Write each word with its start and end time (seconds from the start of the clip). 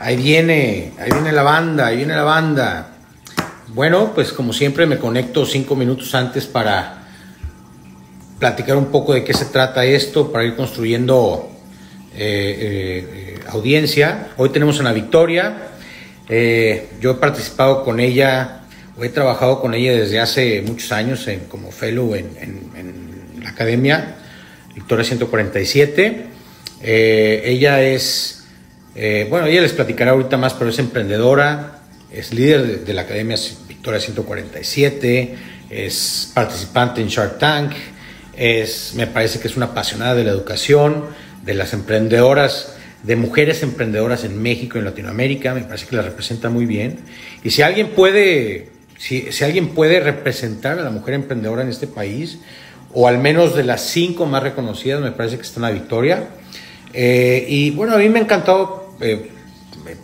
Ahí 0.00 0.16
viene, 0.16 0.92
ahí 1.00 1.10
viene 1.10 1.32
la 1.32 1.42
banda, 1.42 1.86
ahí 1.88 1.96
viene 1.96 2.14
la 2.14 2.22
banda. 2.22 2.90
Bueno, 3.68 4.12
pues 4.14 4.32
como 4.32 4.52
siempre 4.52 4.86
me 4.86 4.96
conecto 4.96 5.44
cinco 5.44 5.74
minutos 5.74 6.14
antes 6.14 6.46
para 6.46 7.02
platicar 8.38 8.76
un 8.76 8.86
poco 8.86 9.12
de 9.14 9.24
qué 9.24 9.34
se 9.34 9.46
trata 9.46 9.84
esto, 9.84 10.30
para 10.30 10.44
ir 10.44 10.54
construyendo 10.54 11.50
eh, 12.14 13.34
eh, 13.36 13.40
audiencia. 13.48 14.28
Hoy 14.36 14.50
tenemos 14.50 14.78
una 14.78 14.92
Victoria. 14.92 15.68
Eh, 16.28 16.90
yo 17.00 17.12
he 17.12 17.14
participado 17.14 17.82
con 17.82 17.98
ella, 17.98 18.60
o 18.96 19.02
he 19.02 19.08
trabajado 19.08 19.60
con 19.60 19.74
ella 19.74 19.92
desde 19.92 20.20
hace 20.20 20.62
muchos 20.62 20.92
años 20.92 21.26
en, 21.26 21.40
como 21.40 21.72
fellow 21.72 22.14
en, 22.14 22.30
en 22.40 23.42
la 23.42 23.50
academia, 23.50 24.14
Victoria 24.76 25.04
147. 25.04 26.26
ella 26.82 27.82
es 27.82 28.37
eh, 29.00 29.28
bueno, 29.30 29.46
ella 29.46 29.60
les 29.60 29.72
platicará 29.74 30.10
ahorita 30.10 30.36
más, 30.36 30.54
pero 30.54 30.70
es 30.70 30.78
emprendedora, 30.80 31.78
es 32.10 32.34
líder 32.34 32.84
de, 32.84 32.94
la 32.94 33.02
Academia 33.02 33.36
Victoria 33.68 34.00
147, 34.00 35.36
es 35.70 36.32
participante 36.34 37.00
en 37.00 37.06
Shark 37.06 37.38
Tank, 37.38 37.74
es, 38.36 38.94
me 38.96 39.06
parece 39.06 39.38
que 39.38 39.46
es 39.46 39.56
una 39.56 39.66
apasionada 39.66 40.16
de 40.16 40.24
la 40.24 40.32
educación, 40.32 41.04
de 41.44 41.54
las 41.54 41.74
emprendedoras, 41.74 42.74
de 43.04 43.14
mujeres 43.14 43.62
emprendedoras 43.62 44.24
en 44.24 44.42
México 44.42 44.76
y 44.76 44.80
en 44.80 44.86
Latinoamérica, 44.86 45.54
me 45.54 45.60
parece 45.60 45.86
que 45.86 45.94
la 45.94 46.02
representa 46.02 46.50
muy 46.50 46.66
bien. 46.66 46.98
Y 47.44 47.50
si 47.50 47.62
alguien 47.62 47.90
puede, 47.90 48.70
si, 48.98 49.30
si 49.30 49.44
alguien 49.44 49.68
puede 49.68 50.00
representar 50.00 50.76
a 50.76 50.82
la 50.82 50.90
mujer 50.90 51.14
emprendedora 51.14 51.62
en 51.62 51.68
este 51.68 51.86
país, 51.86 52.40
o 52.92 53.06
al 53.06 53.18
menos 53.18 53.54
de 53.54 53.62
las 53.62 53.80
cinco 53.82 54.26
más 54.26 54.42
reconocidas, 54.42 55.00
me 55.00 55.12
parece 55.12 55.36
que 55.36 55.42
está 55.42 55.58
en 55.58 55.62
la 55.62 55.70
Victoria. 55.70 56.30
Eh, 56.92 57.46
y 57.48 57.70
bueno, 57.70 57.94
a 57.94 57.98
mí 57.98 58.08
me 58.08 58.18
ha 58.18 58.22
encantado 58.22 58.87
eh, 59.00 59.30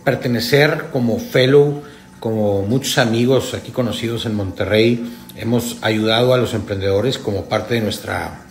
pertenecer 0.03 0.85
como 0.91 1.19
fellow, 1.19 1.83
como 2.19 2.63
muchos 2.63 2.97
amigos 2.97 3.53
aquí 3.53 3.71
conocidos 3.71 4.25
en 4.25 4.35
Monterrey, 4.35 5.13
hemos 5.35 5.77
ayudado 5.81 6.33
a 6.33 6.37
los 6.37 6.53
emprendedores 6.53 7.17
como 7.17 7.45
parte 7.45 7.75
de 7.75 7.81
nuestra 7.81 8.45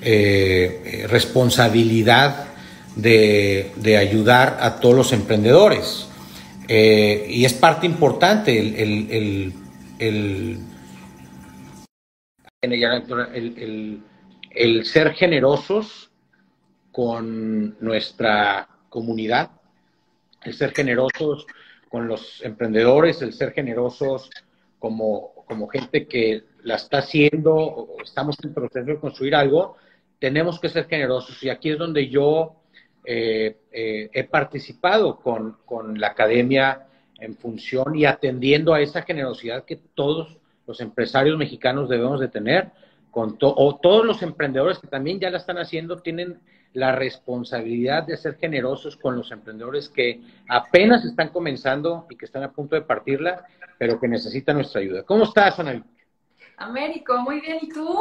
eh, 0.00 1.06
responsabilidad 1.08 2.46
de, 2.96 3.96
ayudar 3.98 4.58
a 4.60 4.80
todos 4.80 4.94
los 4.94 5.12
emprendedores. 5.12 6.08
Eh, 6.66 7.26
y 7.30 7.44
es 7.44 7.54
parte 7.54 7.86
importante 7.86 8.58
el, 8.58 9.54
el 14.50 14.84
ser 14.84 15.12
generosos 15.14 16.10
con 16.90 17.78
nuestra 17.80 18.68
comunidad, 18.88 19.50
el 20.42 20.54
ser 20.54 20.72
generosos 20.72 21.46
con 21.88 22.08
los 22.08 22.42
emprendedores, 22.42 23.22
el 23.22 23.32
ser 23.32 23.52
generosos 23.52 24.30
como, 24.78 25.32
como 25.46 25.68
gente 25.68 26.06
que 26.06 26.44
la 26.62 26.76
está 26.76 26.98
haciendo 26.98 27.88
estamos 28.02 28.36
en 28.42 28.54
proceso 28.54 28.86
de 28.86 28.98
construir 28.98 29.34
algo, 29.34 29.76
tenemos 30.18 30.60
que 30.60 30.68
ser 30.68 30.86
generosos. 30.86 31.42
Y 31.42 31.50
aquí 31.50 31.70
es 31.70 31.78
donde 31.78 32.08
yo 32.08 32.56
eh, 33.04 33.56
eh, 33.72 34.10
he 34.12 34.24
participado 34.24 35.16
con, 35.16 35.56
con, 35.64 35.98
la 35.98 36.08
academia 36.08 36.86
en 37.18 37.36
función 37.36 37.96
y 37.96 38.04
atendiendo 38.04 38.74
a 38.74 38.80
esa 38.80 39.02
generosidad 39.02 39.64
que 39.64 39.76
todos 39.94 40.38
los 40.66 40.80
empresarios 40.80 41.38
mexicanos 41.38 41.88
debemos 41.88 42.20
de 42.20 42.28
tener, 42.28 42.70
con 43.10 43.38
o 43.40 43.76
todos 43.80 44.04
los 44.04 44.22
emprendedores 44.22 44.78
que 44.78 44.86
también 44.86 45.18
ya 45.18 45.30
la 45.30 45.38
están 45.38 45.58
haciendo 45.58 45.98
tienen 45.98 46.38
la 46.74 46.92
responsabilidad 46.92 48.04
de 48.04 48.16
ser 48.16 48.36
generosos 48.36 48.96
con 48.96 49.16
los 49.16 49.30
emprendedores 49.32 49.88
que 49.88 50.20
apenas 50.48 51.04
están 51.04 51.30
comenzando 51.30 52.06
y 52.10 52.16
que 52.16 52.26
están 52.26 52.42
a 52.42 52.52
punto 52.52 52.76
de 52.76 52.82
partirla, 52.82 53.46
pero 53.78 53.98
que 53.98 54.08
necesitan 54.08 54.56
nuestra 54.56 54.80
ayuda. 54.80 55.02
¿Cómo 55.02 55.24
estás, 55.24 55.58
Ana? 55.58 55.82
Américo, 56.56 57.18
muy 57.18 57.40
bien. 57.40 57.58
¿Y 57.62 57.68
tú? 57.68 57.98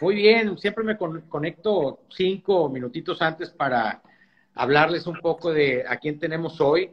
Muy 0.00 0.16
bien. 0.16 0.58
Siempre 0.58 0.84
me 0.84 0.96
conecto 0.96 2.00
cinco 2.10 2.68
minutitos 2.68 3.20
antes 3.22 3.50
para 3.50 4.02
hablarles 4.54 5.06
un 5.06 5.20
poco 5.20 5.52
de 5.52 5.84
a 5.86 5.96
quién 5.96 6.18
tenemos 6.18 6.60
hoy 6.60 6.90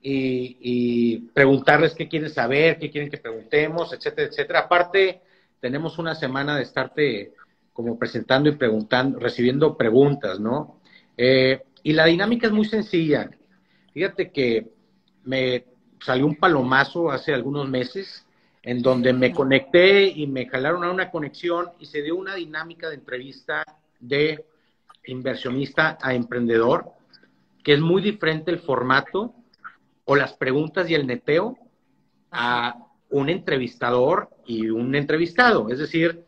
y, 0.00 0.56
y 0.60 1.18
preguntarles 1.32 1.94
qué 1.94 2.08
quieren 2.08 2.30
saber, 2.30 2.78
qué 2.78 2.90
quieren 2.90 3.10
que 3.10 3.18
preguntemos, 3.18 3.92
etcétera, 3.92 4.28
etcétera. 4.28 4.60
Aparte, 4.60 5.22
tenemos 5.60 5.98
una 5.98 6.14
semana 6.14 6.56
de 6.56 6.62
estarte 6.62 7.34
como 7.72 7.98
presentando 7.98 8.48
y 8.48 8.56
preguntando, 8.56 9.18
recibiendo 9.18 9.76
preguntas, 9.76 10.38
¿no? 10.38 10.80
Eh, 11.16 11.62
y 11.82 11.92
la 11.92 12.06
dinámica 12.06 12.46
es 12.46 12.52
muy 12.52 12.64
sencilla. 12.64 13.30
Fíjate 13.92 14.30
que 14.30 14.70
me 15.24 15.64
salió 16.00 16.26
un 16.26 16.36
palomazo 16.36 17.10
hace 17.10 17.32
algunos 17.32 17.68
meses 17.68 18.26
en 18.62 18.80
donde 18.80 19.12
me 19.12 19.32
conecté 19.32 20.04
y 20.06 20.26
me 20.26 20.46
jalaron 20.46 20.84
a 20.84 20.90
una 20.90 21.10
conexión 21.10 21.70
y 21.80 21.86
se 21.86 22.02
dio 22.02 22.16
una 22.16 22.34
dinámica 22.34 22.88
de 22.88 22.96
entrevista 22.96 23.64
de 23.98 24.44
inversionista 25.06 25.98
a 26.00 26.14
emprendedor, 26.14 26.92
que 27.64 27.74
es 27.74 27.80
muy 27.80 28.02
diferente 28.02 28.50
el 28.50 28.60
formato 28.60 29.34
o 30.04 30.16
las 30.16 30.34
preguntas 30.34 30.88
y 30.88 30.94
el 30.94 31.06
neteo 31.06 31.56
a 32.30 32.76
un 33.10 33.28
entrevistador 33.28 34.30
y 34.46 34.68
un 34.70 34.94
entrevistado. 34.94 35.68
Es 35.70 35.78
decir, 35.78 36.24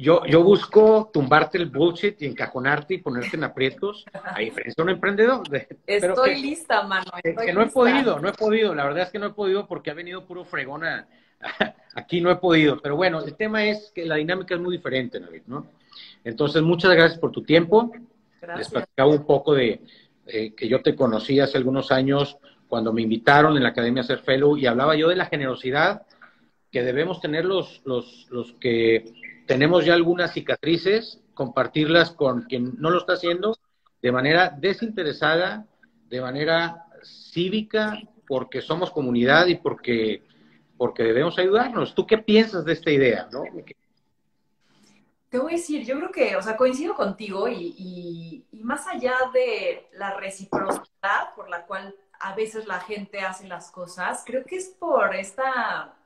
yo, 0.00 0.24
yo 0.26 0.42
busco 0.42 1.10
tumbarte 1.12 1.58
el 1.58 1.66
bullshit 1.66 2.20
y 2.22 2.26
encajonarte 2.26 2.94
y 2.94 2.98
ponerte 2.98 3.36
en 3.36 3.44
aprietos, 3.44 4.04
a 4.12 4.38
diferencia 4.38 4.74
de 4.76 4.82
un 4.82 4.90
emprendedor. 4.90 5.42
Estoy 5.86 6.40
lista, 6.40 6.82
mano. 6.82 7.10
que 7.22 7.52
no 7.52 7.62
he 7.62 7.66
podido, 7.66 8.18
no 8.18 8.28
he 8.28 8.32
podido. 8.32 8.74
La 8.74 8.84
verdad 8.84 9.04
es 9.04 9.10
que 9.10 9.18
no 9.18 9.26
he 9.26 9.32
podido 9.32 9.66
porque 9.66 9.90
ha 9.90 9.94
venido 9.94 10.26
puro 10.26 10.44
fregona. 10.44 11.06
Aquí 11.94 12.20
no 12.20 12.30
he 12.30 12.36
podido. 12.36 12.80
Pero 12.80 12.96
bueno, 12.96 13.20
el 13.20 13.34
tema 13.36 13.64
es 13.64 13.92
que 13.94 14.04
la 14.04 14.16
dinámica 14.16 14.54
es 14.54 14.60
muy 14.60 14.76
diferente, 14.76 15.20
Navid, 15.20 15.42
¿no? 15.46 15.66
Entonces, 16.24 16.62
muchas 16.62 16.92
gracias 16.92 17.18
por 17.18 17.32
tu 17.32 17.42
tiempo. 17.42 17.90
Gracias. 18.40 18.58
Les 18.58 18.68
platicaba 18.68 19.10
un 19.10 19.26
poco 19.26 19.54
de 19.54 19.80
que 20.24 20.68
yo 20.68 20.80
te 20.80 20.94
conocí 20.94 21.40
hace 21.40 21.58
algunos 21.58 21.90
años 21.90 22.38
cuando 22.68 22.92
me 22.92 23.02
invitaron 23.02 23.56
en 23.56 23.64
la 23.64 23.70
Academia 23.70 24.02
a 24.02 24.06
ser 24.06 24.20
fellow 24.20 24.56
y 24.56 24.66
hablaba 24.66 24.94
yo 24.94 25.08
de 25.08 25.16
la 25.16 25.26
generosidad 25.26 26.06
que 26.70 26.82
debemos 26.82 27.20
tener 27.20 27.44
los, 27.44 27.82
los, 27.84 28.28
los 28.30 28.52
que 28.54 29.12
tenemos 29.50 29.84
ya 29.84 29.94
algunas 29.94 30.32
cicatrices, 30.32 31.20
compartirlas 31.34 32.12
con 32.12 32.42
quien 32.42 32.74
no 32.78 32.88
lo 32.88 32.98
está 32.98 33.14
haciendo 33.14 33.58
de 34.00 34.12
manera 34.12 34.56
desinteresada, 34.56 35.66
de 36.08 36.20
manera 36.20 36.86
cívica, 37.02 37.98
porque 38.28 38.60
somos 38.60 38.92
comunidad 38.92 39.48
y 39.48 39.56
porque, 39.56 40.22
porque 40.76 41.02
debemos 41.02 41.36
ayudarnos. 41.36 41.96
¿Tú 41.96 42.06
qué 42.06 42.18
piensas 42.18 42.64
de 42.64 42.74
esta 42.74 42.92
idea? 42.92 43.28
¿no? 43.32 43.42
Te 45.28 45.38
voy 45.40 45.54
a 45.54 45.56
decir, 45.56 45.84
yo 45.84 45.96
creo 45.96 46.12
que, 46.12 46.36
o 46.36 46.42
sea, 46.42 46.56
coincido 46.56 46.94
contigo 46.94 47.48
y, 47.48 48.44
y 48.52 48.62
más 48.62 48.86
allá 48.86 49.14
de 49.34 49.88
la 49.94 50.14
reciprocidad 50.14 51.34
por 51.34 51.50
la 51.50 51.66
cual 51.66 51.92
a 52.20 52.36
veces 52.36 52.68
la 52.68 52.78
gente 52.78 53.18
hace 53.18 53.48
las 53.48 53.72
cosas, 53.72 54.22
creo 54.24 54.44
que 54.44 54.54
es 54.54 54.68
por 54.78 55.12
esta 55.16 55.96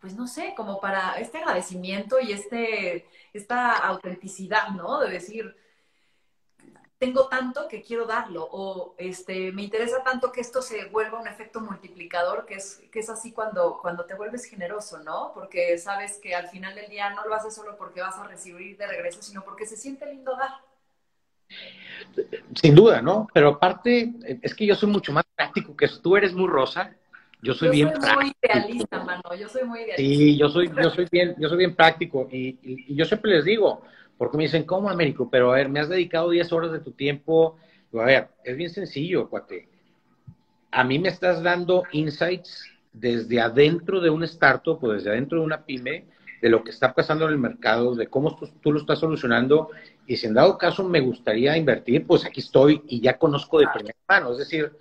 pues 0.00 0.14
no 0.14 0.26
sé, 0.26 0.54
como 0.56 0.80
para 0.80 1.14
este 1.18 1.38
agradecimiento 1.38 2.20
y 2.20 2.32
este, 2.32 3.06
esta 3.32 3.76
autenticidad, 3.76 4.68
¿no? 4.68 5.00
De 5.00 5.10
decir, 5.10 5.56
tengo 6.98 7.28
tanto 7.28 7.68
que 7.68 7.82
quiero 7.82 8.06
darlo 8.06 8.48
o 8.50 8.94
este, 8.98 9.52
me 9.52 9.62
interesa 9.62 10.02
tanto 10.02 10.32
que 10.32 10.40
esto 10.40 10.62
se 10.62 10.86
vuelva 10.86 11.20
un 11.20 11.28
efecto 11.28 11.60
multiplicador, 11.60 12.46
que 12.46 12.54
es, 12.54 12.82
que 12.90 13.00
es 13.00 13.10
así 13.10 13.32
cuando, 13.32 13.78
cuando 13.80 14.06
te 14.06 14.14
vuelves 14.14 14.46
generoso, 14.46 15.02
¿no? 15.02 15.32
Porque 15.34 15.76
sabes 15.78 16.18
que 16.22 16.34
al 16.34 16.48
final 16.48 16.74
del 16.74 16.88
día 16.88 17.10
no 17.10 17.26
lo 17.26 17.34
haces 17.34 17.54
solo 17.54 17.76
porque 17.76 18.00
vas 18.00 18.16
a 18.16 18.26
recibir 18.26 18.78
de 18.78 18.86
regreso, 18.86 19.22
sino 19.22 19.42
porque 19.44 19.66
se 19.66 19.76
siente 19.76 20.06
lindo 20.06 20.36
dar. 20.36 20.52
Sin 22.54 22.74
duda, 22.74 23.02
¿no? 23.02 23.28
Pero 23.32 23.50
aparte, 23.50 24.12
es 24.42 24.54
que 24.54 24.66
yo 24.66 24.74
soy 24.74 24.88
mucho 24.88 25.12
más 25.12 25.24
práctico 25.34 25.76
que. 25.76 25.88
Tú 26.02 26.16
eres 26.16 26.32
muy 26.32 26.48
rosa 26.48 26.96
yo 27.46 27.54
soy, 27.54 27.70
bien 27.70 27.92
muy 28.14 28.32
idealista, 28.42 29.02
mano. 29.04 29.22
Yo 29.38 29.48
soy 29.48 29.64
muy 29.64 29.80
idealista. 29.80 30.02
Sí, 30.02 30.36
yo 30.36 30.48
soy, 30.48 30.70
yo 30.82 30.90
soy 30.90 31.06
bien, 31.10 31.34
yo 31.38 31.48
soy 31.48 31.58
bien 31.58 31.74
práctico 31.74 32.28
y, 32.30 32.94
yo 32.94 33.04
siempre 33.04 33.30
les 33.30 33.44
digo, 33.44 33.82
Porque 34.18 34.36
me 34.36 34.44
dicen, 34.44 34.64
¿cómo, 34.64 34.88
Américo? 34.88 35.28
Pero 35.30 35.52
a 35.52 35.56
ver, 35.56 35.68
me 35.68 35.80
has 35.80 35.88
dedicado 35.88 36.30
10 36.30 36.52
horas 36.52 36.72
de 36.72 36.80
tu 36.80 36.92
tiempo. 36.92 37.56
a 37.94 38.04
ver, 38.04 38.28
es 38.44 38.56
bien 38.56 38.70
sencillo, 38.70 39.28
cuate. 39.28 39.68
A 40.70 40.84
mí 40.84 40.98
me 40.98 41.08
estás 41.08 41.42
dando 41.42 41.84
insights 41.92 42.64
desde 42.92 43.40
adentro 43.40 44.00
de 44.00 44.10
un 44.10 44.24
startup 44.24 44.82
o 44.82 44.92
desde 44.92 45.10
adentro 45.10 45.38
de 45.38 45.44
una 45.44 45.64
pyme 45.64 46.06
de 46.40 46.48
lo 46.48 46.64
que 46.64 46.70
está 46.70 46.94
pasando 46.94 47.26
en 47.26 47.32
el 47.32 47.38
mercado, 47.38 47.94
de 47.94 48.08
cómo 48.08 48.38
tú, 48.62 48.72
lo 48.72 48.80
estás 48.80 48.98
solucionando. 48.98 49.70
Y 50.06 50.16
si 50.16 50.26
en 50.26 50.34
dado 50.34 50.58
caso 50.58 50.84
me 50.84 51.00
gustaría 51.00 51.56
invertir, 51.56 52.06
pues 52.06 52.24
aquí 52.24 52.40
estoy 52.40 52.82
y 52.88 53.00
ya 53.00 53.18
conozco 53.18 53.58
de 53.58 53.66
primera 53.72 53.96
mano. 54.08 54.32
Es 54.32 54.38
decir, 54.38 54.72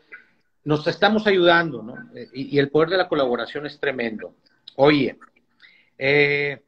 nos 0.66 0.86
estamos 0.88 1.28
ayudando, 1.28 1.82
¿no? 1.82 1.96
Y, 2.34 2.58
el 2.58 2.70
poder 2.70 2.90
de 2.90 2.98
la 2.98 3.08
colaboración 3.08 3.66
es 3.68 3.80
tremendo. 3.80 4.36
Oye, 4.76 5.18
eh, 5.98 6.60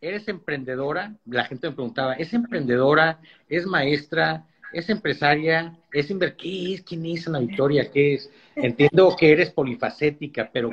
¿eres 0.00 0.28
emprendedora? 0.28 1.14
La 1.24 1.44
gente 1.44 1.68
me 1.68 1.74
preguntaba, 1.76 2.14
¿es 2.14 2.34
emprendedora? 2.34 3.20
¿Es 3.48 3.64
maestra? 3.64 4.44
¿Es 4.72 4.90
empresaria? 4.90 5.78
¿Es 5.92 6.10
invertir? 6.10 6.84
¿Quién 6.84 7.06
es 7.06 7.28
Ana 7.28 7.38
Victoria? 7.38 7.88
¿Qué 7.90 8.14
es? 8.14 8.30
Entiendo 8.56 9.14
que 9.16 9.30
eres 9.30 9.50
polifacética, 9.52 10.50
pero 10.52 10.72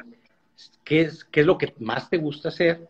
¿qué 0.83 1.01
es, 1.01 1.23
¿qué 1.25 1.41
es 1.41 1.45
lo 1.45 1.59
que 1.59 1.73
más 1.79 2.09
te 2.09 2.17
gusta 2.17 2.49
hacer? 2.49 2.89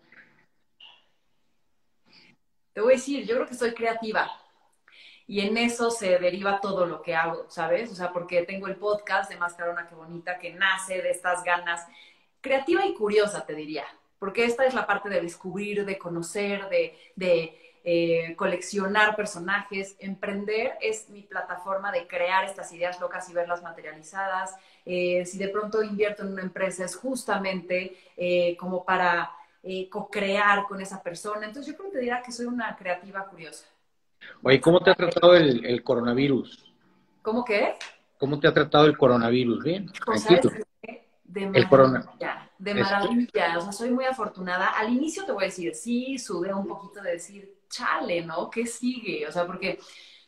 Te 2.71 2.81
voy 2.81 2.93
a 2.93 2.95
decir, 2.95 3.25
yo 3.27 3.35
creo 3.35 3.47
que 3.47 3.53
soy 3.53 3.73
creativa 3.73 4.31
y 5.27 5.41
en 5.41 5.57
eso 5.57 5.91
se 5.91 6.19
deriva 6.19 6.59
todo 6.61 6.85
lo 6.85 7.01
que 7.01 7.15
hago, 7.15 7.45
¿sabes? 7.49 7.91
O 7.91 7.95
sea, 7.95 8.11
porque 8.11 8.43
tengo 8.43 8.67
el 8.67 8.75
podcast 8.75 9.29
de 9.29 9.37
Mascarona, 9.37 9.87
qué 9.87 9.95
bonita, 9.95 10.39
que 10.39 10.53
nace 10.53 11.01
de 11.01 11.11
estas 11.11 11.43
ganas, 11.43 11.85
creativa 12.41 12.85
y 12.85 12.93
curiosa, 12.93 13.45
te 13.45 13.55
diría, 13.55 13.85
porque 14.19 14.45
esta 14.45 14.65
es 14.65 14.73
la 14.73 14.87
parte 14.87 15.09
de 15.09 15.21
descubrir, 15.21 15.85
de 15.85 15.97
conocer, 15.97 16.69
de, 16.69 16.97
de 17.15 17.59
eh, 17.85 18.33
coleccionar 18.37 19.15
personajes. 19.15 19.95
Emprender 19.99 20.77
es 20.79 21.09
mi 21.09 21.21
plataforma 21.23 21.91
de 21.91 22.07
crear 22.07 22.45
estas 22.45 22.71
ideas 22.71 22.99
locas 23.01 23.29
y 23.29 23.33
verlas 23.33 23.61
materializadas. 23.61 24.55
Eh, 24.85 25.25
si 25.25 25.37
de 25.37 25.49
pronto 25.49 25.83
invierto 25.83 26.23
en 26.23 26.31
una 26.31 26.41
empresa 26.41 26.85
es 26.85 26.95
justamente 26.95 27.97
eh, 28.15 28.55
como 28.57 28.85
para 28.85 29.31
co-crear 29.89 30.65
con 30.67 30.81
esa 30.81 31.01
persona. 31.01 31.45
Entonces 31.45 31.71
yo 31.71 31.77
creo 31.77 31.89
que 31.89 31.97
te 31.97 31.99
diría 31.99 32.21
que 32.21 32.33
soy 32.33 32.45
una 32.45 32.75
creativa 32.75 33.25
curiosa. 33.25 33.65
Oye, 34.41 34.59
¿cómo 34.59 34.79
te 34.81 34.91
ha 34.91 34.95
tratado 34.95 35.35
el, 35.35 35.83
coronavirus? 35.83 36.73
¿Cómo 37.21 37.43
qué? 37.45 37.75
¿Cómo 38.17 38.39
te 38.39 38.47
ha 38.47 38.53
tratado 38.53 38.85
el 38.85 38.97
coronavirus? 38.97 39.63
Bien, 39.63 39.91
pues, 40.05 40.25
tranquilo. 40.25 40.53
De 41.23 41.47
maravilla, 41.47 42.51
de 42.59 42.75
maravilla. 42.75 43.57
O 43.57 43.61
sea, 43.61 43.71
soy 43.71 43.89
muy 43.89 44.05
afortunada. 44.05 44.67
Al 44.67 44.93
inicio 44.93 45.25
te 45.25 45.31
voy 45.31 45.45
a 45.45 45.47
decir, 45.47 45.73
sí, 45.73 46.19
sudé 46.19 46.53
un 46.53 46.67
poquito 46.67 47.01
de 47.01 47.13
decir, 47.13 47.57
chale, 47.69 48.23
¿no? 48.25 48.49
¿Qué 48.49 48.67
sigue? 48.67 49.27
O 49.27 49.31
sea, 49.31 49.47
porque 49.47 49.79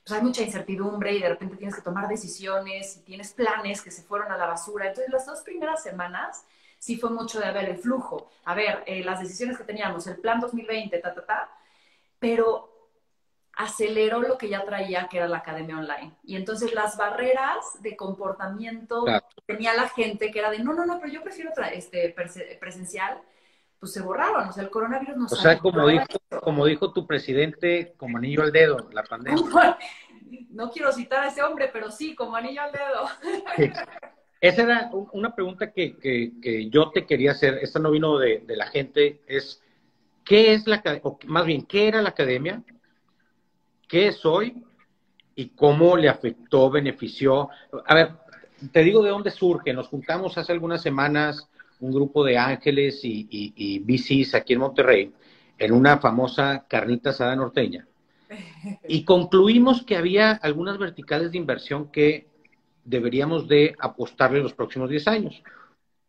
pues, 0.04 0.18
hay 0.18 0.24
mucha 0.24 0.42
incertidumbre 0.44 1.14
y 1.14 1.22
de 1.22 1.30
repente 1.30 1.58
tienes 1.58 1.76
que 1.76 1.82
tomar 1.82 2.08
decisiones 2.08 2.98
y 2.98 3.04
tienes 3.04 3.34
planes 3.34 3.82
que 3.82 3.92
se 3.92 4.04
fueron 4.04 4.32
a 4.32 4.38
la 4.38 4.48
basura. 4.48 4.88
Entonces, 4.88 5.12
las 5.12 5.26
dos 5.26 5.42
primeras 5.42 5.84
semanas 5.84 6.46
sí 6.80 6.98
fue 6.98 7.10
mucho 7.10 7.40
de 7.40 7.52
ver 7.52 7.70
el 7.70 7.78
flujo. 7.78 8.30
A 8.46 8.56
ver, 8.56 8.84
eh, 8.86 9.04
las 9.04 9.20
decisiones 9.20 9.58
que 9.58 9.64
teníamos, 9.64 10.08
el 10.08 10.18
plan 10.18 10.40
2020, 10.40 10.98
ta, 11.00 11.14
ta, 11.14 11.26
ta. 11.26 11.50
Pero 12.20 12.75
aceleró 13.56 14.22
lo 14.22 14.38
que 14.38 14.50
ya 14.50 14.66
traía, 14.66 15.08
que 15.10 15.18
era 15.18 15.28
la 15.28 15.38
academia 15.38 15.78
online. 15.78 16.14
Y 16.24 16.36
entonces 16.36 16.74
las 16.74 16.98
barreras 16.98 17.82
de 17.82 17.96
comportamiento 17.96 19.06
que 19.06 19.22
tenía 19.46 19.74
la 19.74 19.88
gente, 19.90 20.32
que 20.32 20.40
era 20.40 20.52
de, 20.52 20.60
no, 20.60 20.74
no, 20.74 20.86
no, 20.86 21.00
pero 21.00 21.12
yo 21.12 21.24
prefiero 21.24 21.52
este, 21.72 22.14
presencial, 22.60 23.22
pues 23.80 23.94
se 23.94 24.02
borraron. 24.02 24.50
O 24.50 24.52
sea, 24.52 24.64
el 24.64 24.70
coronavirus 24.70 25.18
no 25.18 25.26
O 25.26 25.30
sea, 25.30 25.58
como 25.60 25.88
dijo, 25.88 26.06
como 26.42 26.66
dijo 26.66 26.92
tu 26.92 27.08
presidente, 27.08 27.94
como 27.98 28.18
anillo 28.18 28.44
al 28.44 28.52
dedo, 28.52 28.90
la 28.92 29.04
pandemia. 29.04 29.44
No 30.50 30.72
quiero 30.72 30.92
citar 30.92 31.24
a 31.24 31.28
ese 31.28 31.44
hombre, 31.44 31.70
pero 31.72 31.92
sí, 31.92 32.16
como 32.16 32.36
anillo 32.36 32.62
al 32.62 32.72
dedo. 32.72 33.08
Esa 34.42 34.64
era 34.64 34.90
una 35.12 35.36
pregunta 35.36 35.72
que, 35.72 35.98
que, 35.98 36.70
yo 36.70 36.90
te 36.92 37.06
quería 37.06 37.32
hacer. 37.32 37.60
Esta 37.62 37.80
no 37.80 37.92
vino 37.92 38.18
de, 38.18 38.40
de 38.40 38.56
la 38.56 38.66
gente. 38.68 39.22
Es, 39.28 39.62
¿qué 40.24 40.54
es 40.54 40.66
la, 40.66 40.82
o 41.04 41.20
más 41.28 41.46
bien, 41.46 41.66
qué 41.66 41.88
era 41.88 42.02
la 42.02 42.10
academia? 42.10 42.64
Qué 43.96 44.10
es 44.10 44.26
hoy 44.26 44.54
y 45.38 45.52
cómo 45.56 45.96
le 45.96 46.10
afectó, 46.10 46.70
benefició. 46.70 47.48
A 47.88 47.96
ver, 47.96 48.10
te 48.74 48.84
digo 48.84 49.02
de 49.02 49.10
dónde 49.10 49.32
surge. 49.32 49.74
Nos 49.74 49.88
juntamos 49.88 50.38
hace 50.38 50.52
algunas 50.52 50.82
semanas 50.82 51.48
un 51.80 51.94
grupo 51.94 52.22
de 52.26 52.38
ángeles 52.38 53.00
y, 53.06 53.26
y, 53.30 53.80
VCs 53.80 54.36
aquí 54.36 54.52
en 54.52 54.60
Monterrey 54.60 55.14
en 55.58 55.72
una 55.72 55.98
famosa 56.00 56.66
carnita 56.68 57.12
asada 57.12 57.38
norteña. 57.38 57.88
Y 58.86 59.06
concluimos 59.06 59.86
que 59.86 59.96
había 59.96 60.32
algunas 60.32 60.78
verticales 60.78 61.32
de 61.32 61.38
inversión 61.38 61.90
que 61.90 62.28
deberíamos 62.84 63.48
de 63.48 63.76
apostarle 63.80 64.40
en 64.40 64.44
los 64.44 64.54
próximos 64.54 64.90
10 64.90 65.08
años. 65.08 65.42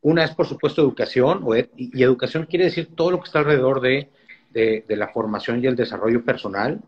Una 0.01 0.25
es, 0.25 0.35
por 0.35 0.49
supuesto, 0.49 0.83
educación, 0.83 1.45
y 1.77 2.03
educación 2.03 2.47
quiere 2.47 2.65
decir 2.65 2.97
todo 2.97 3.13
lo 3.13 3.21
que 3.21 3.27
está 3.27 3.39
alrededor 3.39 3.81
de, 3.81 4.11
de 4.51 4.97
la 4.97 5.07
formación 5.07 5.63
y 5.63 5.69
el 5.69 5.77
desarrollo 5.77 6.25
personal, 6.25 6.81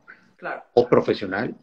o 0.75 0.89
profesional, 0.89 1.55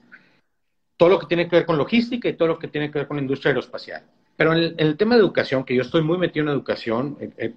todo 0.97 1.09
lo 1.09 1.19
que 1.19 1.27
tiene 1.27 1.47
que 1.47 1.57
ver 1.57 1.65
con 1.65 1.77
logística 1.77 2.29
y 2.29 2.33
todo 2.33 2.49
lo 2.49 2.59
que 2.59 2.67
tiene 2.67 2.91
que 2.91 2.99
ver 2.99 3.07
con 3.07 3.19
industria 3.19 3.49
aeroespacial. 3.49 4.03
Pero 4.35 4.53
en 4.53 4.75
el, 4.77 4.97
tema 4.97 5.15
de 5.15 5.21
educación, 5.21 5.63
que 5.63 5.75
yo 5.75 5.81
estoy 5.81 6.01
muy 6.01 6.17
metido 6.17 6.45
en 6.45 6.51
educación, 6.51 7.17
eh, 7.19 7.29
eh, 7.37 7.53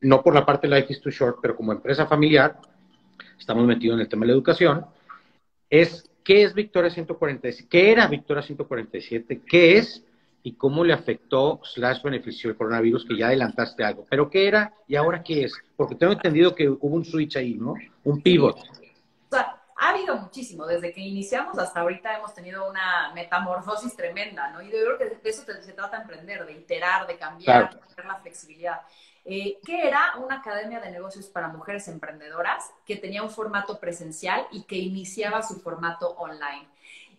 no 0.00 0.22
por 0.22 0.34
la 0.34 0.44
parte 0.44 0.68
de 0.68 0.76
Life 0.76 0.92
is 0.92 1.00
Too 1.00 1.10
Short, 1.10 1.38
pero 1.40 1.56
como 1.56 1.72
empresa 1.72 2.06
familiar, 2.06 2.60
estamos 3.38 3.64
metidos 3.66 3.94
en 3.94 4.00
el 4.00 4.08
tema 4.08 4.22
de 4.22 4.28
la 4.28 4.32
educación, 4.34 4.86
es 5.70 6.10
qué 6.24 6.42
es 6.42 6.54
Victoria 6.54 6.90
147, 6.90 7.68
qué 7.70 7.92
era 7.92 8.06
Victoria 8.06 8.42
147, 8.42 9.42
qué 9.46 9.78
es 9.78 10.04
y 10.42 10.52
cómo 10.52 10.84
le 10.84 10.92
afectó 10.92 11.60
slash 11.62 12.02
benefició 12.02 12.50
el 12.50 12.56
coronavirus, 12.56 13.04
que 13.04 13.16
ya 13.16 13.26
adelantaste 13.26 13.84
algo. 13.84 14.06
Pero 14.08 14.30
qué 14.30 14.46
era 14.46 14.72
y 14.86 14.96
ahora 14.96 15.22
qué 15.22 15.44
es, 15.44 15.52
porque 15.76 15.94
tengo 15.94 16.12
entendido 16.12 16.54
que 16.54 16.68
hubo 16.68 16.96
un 16.96 17.04
switch 17.04 17.36
ahí, 17.36 17.54
¿no? 17.54 17.74
Un 18.04 18.22
pivot. 18.22 18.56
Muchísimo. 20.16 20.66
Desde 20.66 20.92
que 20.92 21.00
iniciamos 21.00 21.58
hasta 21.58 21.80
ahorita 21.80 22.16
hemos 22.16 22.34
tenido 22.34 22.68
una 22.68 23.12
metamorfosis 23.14 23.94
tremenda, 23.96 24.50
¿no? 24.50 24.62
Y 24.62 24.66
yo 24.66 24.78
creo 24.84 24.98
que 24.98 25.04
de 25.04 25.30
eso 25.30 25.42
se 25.44 25.72
trata 25.72 25.96
de 25.96 26.02
emprender, 26.02 26.46
de 26.46 26.52
iterar, 26.52 27.06
de 27.06 27.16
cambiar, 27.16 27.74
de 27.74 27.80
tener 27.94 28.06
la 28.06 28.16
flexibilidad. 28.16 28.80
Eh, 29.24 29.58
que 29.62 29.86
era 29.86 30.14
una 30.16 30.36
academia 30.36 30.80
de 30.80 30.90
negocios 30.90 31.26
para 31.26 31.48
mujeres 31.48 31.86
emprendedoras 31.88 32.70
que 32.86 32.96
tenía 32.96 33.22
un 33.22 33.28
formato 33.28 33.78
presencial 33.78 34.46
y 34.50 34.62
que 34.62 34.76
iniciaba 34.76 35.42
su 35.42 35.60
formato 35.60 36.12
online. 36.12 36.66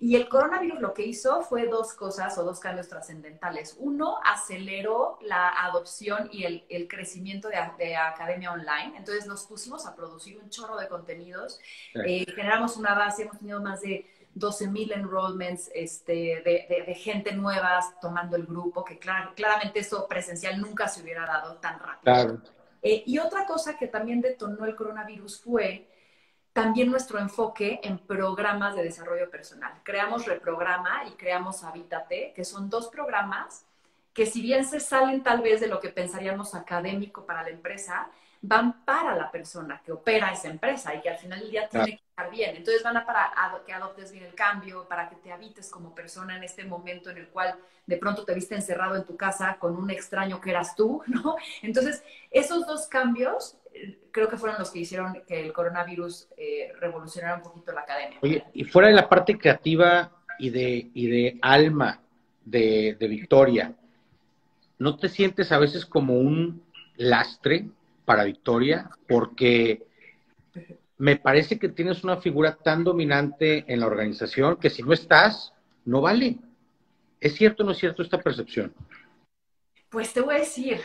Y 0.02 0.16
el 0.16 0.30
coronavirus 0.30 0.80
lo 0.80 0.94
que 0.94 1.06
hizo 1.06 1.42
fue 1.42 1.68
dos 1.68 1.94
cosas 1.94 2.38
o 2.38 2.44
dos 2.44 2.60
cambios 2.62 2.88
trascendentales. 2.88 3.76
Uno, 3.80 4.20
aceleró 4.24 5.20
la 5.22 5.50
adopción 5.50 6.30
y 6.32 6.46
el, 6.46 6.88
crecimiento 6.88 7.50
de, 7.50 7.96
Academia 7.98 8.54
Online. 8.54 8.94
Entonces 8.96 9.28
nos 9.28 9.46
pusimos 9.46 9.86
a 9.86 9.96
producir 9.96 10.40
un 10.40 10.50
chorro 10.50 10.78
de 10.78 10.88
contenidos. 10.88 11.60
Eh, 12.06 12.26
generamos 12.34 12.78
una 12.78 12.96
base, 12.96 13.24
hemos 13.24 13.40
tenido 13.40 13.62
más 13.62 13.82
de 13.82 14.06
12 14.36 14.68
mil 14.70 14.92
enrollments 14.94 15.70
este, 15.76 16.42
de, 16.46 16.96
gente 16.96 17.34
nueva 17.34 17.80
tomando 18.02 18.38
el 18.38 18.46
grupo, 18.46 18.86
que 18.86 18.98
claramente 19.00 19.80
eso 19.80 20.08
presencial 20.08 20.62
nunca 20.62 20.88
se 20.88 21.02
hubiera 21.02 21.26
dado 21.26 21.58
tan 21.58 21.78
rápido. 21.78 22.42
Eh, 22.82 23.04
y 23.06 23.20
otra 23.20 23.46
cosa 23.46 23.78
que 23.78 23.88
también 23.88 24.22
detonó 24.22 24.66
el 24.66 24.78
coronavirus 24.78 25.42
fue 25.42 25.90
también 26.54 26.90
nuestro 26.90 27.20
enfoque 27.20 27.80
en 27.84 28.00
programas 28.00 28.76
de 28.76 28.84
desarrollo 28.84 29.30
personal. 29.30 29.74
Creamos 29.84 30.26
Reprograma 30.26 31.04
y 31.08 31.12
creamos 31.12 31.64
Habítate, 31.64 32.34
que 32.36 32.44
son 32.44 32.70
dos 32.70 32.88
programas 32.88 33.66
que 34.14 34.26
si 34.26 34.42
bien 34.42 34.66
se 34.66 34.80
salen 34.80 35.24
tal 35.24 35.42
vez 35.42 35.62
de 35.62 35.68
lo 35.68 35.80
que 35.80 35.90
pensaríamos 35.90 36.56
académico 36.56 37.26
para 37.26 37.44
la 37.44 37.50
empresa, 37.50 38.10
van 38.42 38.86
para 38.86 39.16
la 39.16 39.30
persona 39.32 39.82
que 39.84 39.92
opera 39.92 40.32
esa 40.32 40.48
empresa 40.48 40.96
y 40.96 41.02
que 41.02 41.10
al 41.10 41.18
final 41.18 41.40
del 41.40 41.52
día 41.52 41.68
tiene 41.68 41.98
que 41.98 42.04
estar 42.10 42.30
bien. 42.32 42.56
Entonces 42.56 42.84
van 42.84 42.98
a 42.98 43.06
para 43.06 43.34
que 43.66 43.74
adoptes 43.74 44.12
bien 44.12 44.26
el 44.26 44.34
cambio, 44.34 44.88
para 44.88 45.10
que 45.10 45.18
te 45.18 45.32
habites 45.32 45.70
como 45.70 45.94
persona 45.94 46.38
en 46.38 46.44
este 46.44 46.64
momento 46.64 47.10
en 47.10 47.18
el 47.18 47.28
cual 47.28 47.56
de 47.86 47.98
pronto 47.98 48.24
te 48.24 48.34
viste 48.34 48.56
encerrado 48.56 48.96
en 48.96 49.06
tu 49.06 49.18
casa 49.18 49.58
con 49.60 49.76
un 49.76 49.90
extraño 49.90 50.40
que 50.40 50.52
eras 50.52 50.76
tú, 50.76 51.04
¿no? 51.08 51.36
Entonces, 51.62 52.04
esos 52.32 52.66
dos 52.66 52.88
cambios 52.88 53.58
creo 54.12 54.30
que 54.30 54.38
fueron 54.38 54.60
los 54.60 54.72
que 54.72 54.80
hicieron 54.80 55.22
que 55.28 55.40
el 55.40 55.54
coronavirus 55.54 56.28
eh, 56.38 56.72
revolucionara 56.80 57.36
un 57.36 57.42
poquito 57.42 57.72
la 57.72 57.82
academia. 57.82 58.20
Oye, 58.22 58.44
y 58.54 58.64
fuera 58.64 58.90
de 58.90 58.96
la 58.96 59.08
parte 59.08 59.38
creativa 59.38 60.12
y 60.40 60.50
de, 60.50 60.90
y 60.94 61.08
de 61.08 61.40
alma 61.42 62.02
de, 62.44 62.98
de 63.00 63.08
Victoria, 63.08 63.76
¿no 64.78 64.98
te 64.98 65.10
sientes 65.10 65.52
a 65.52 65.60
veces 65.60 65.86
como 65.86 66.16
un 66.16 66.64
lastre 66.96 67.70
para 68.06 68.24
Victoria, 68.24 68.90
porque 69.08 69.86
me 70.98 71.16
parece 71.16 71.58
que 71.60 71.70
tienes 71.70 72.04
una 72.04 72.18
figura 72.18 72.56
tan 72.56 72.84
dominante 72.84 73.66
en 73.72 73.80
la 73.80 73.86
organización 73.86 74.58
que 74.58 74.70
si 74.70 74.84
no 74.84 74.94
estás, 74.94 75.54
no 75.86 76.02
vale. 76.02 76.38
¿Es 77.22 77.36
cierto 77.36 77.64
o 77.64 77.66
no 77.66 77.72
es 77.72 77.78
cierto 77.78 78.02
esta 78.02 78.20
percepción? 78.20 78.74
Pues 79.90 80.12
te 80.12 80.22
voy 80.22 80.36
a 80.36 80.40
decir, 80.40 80.82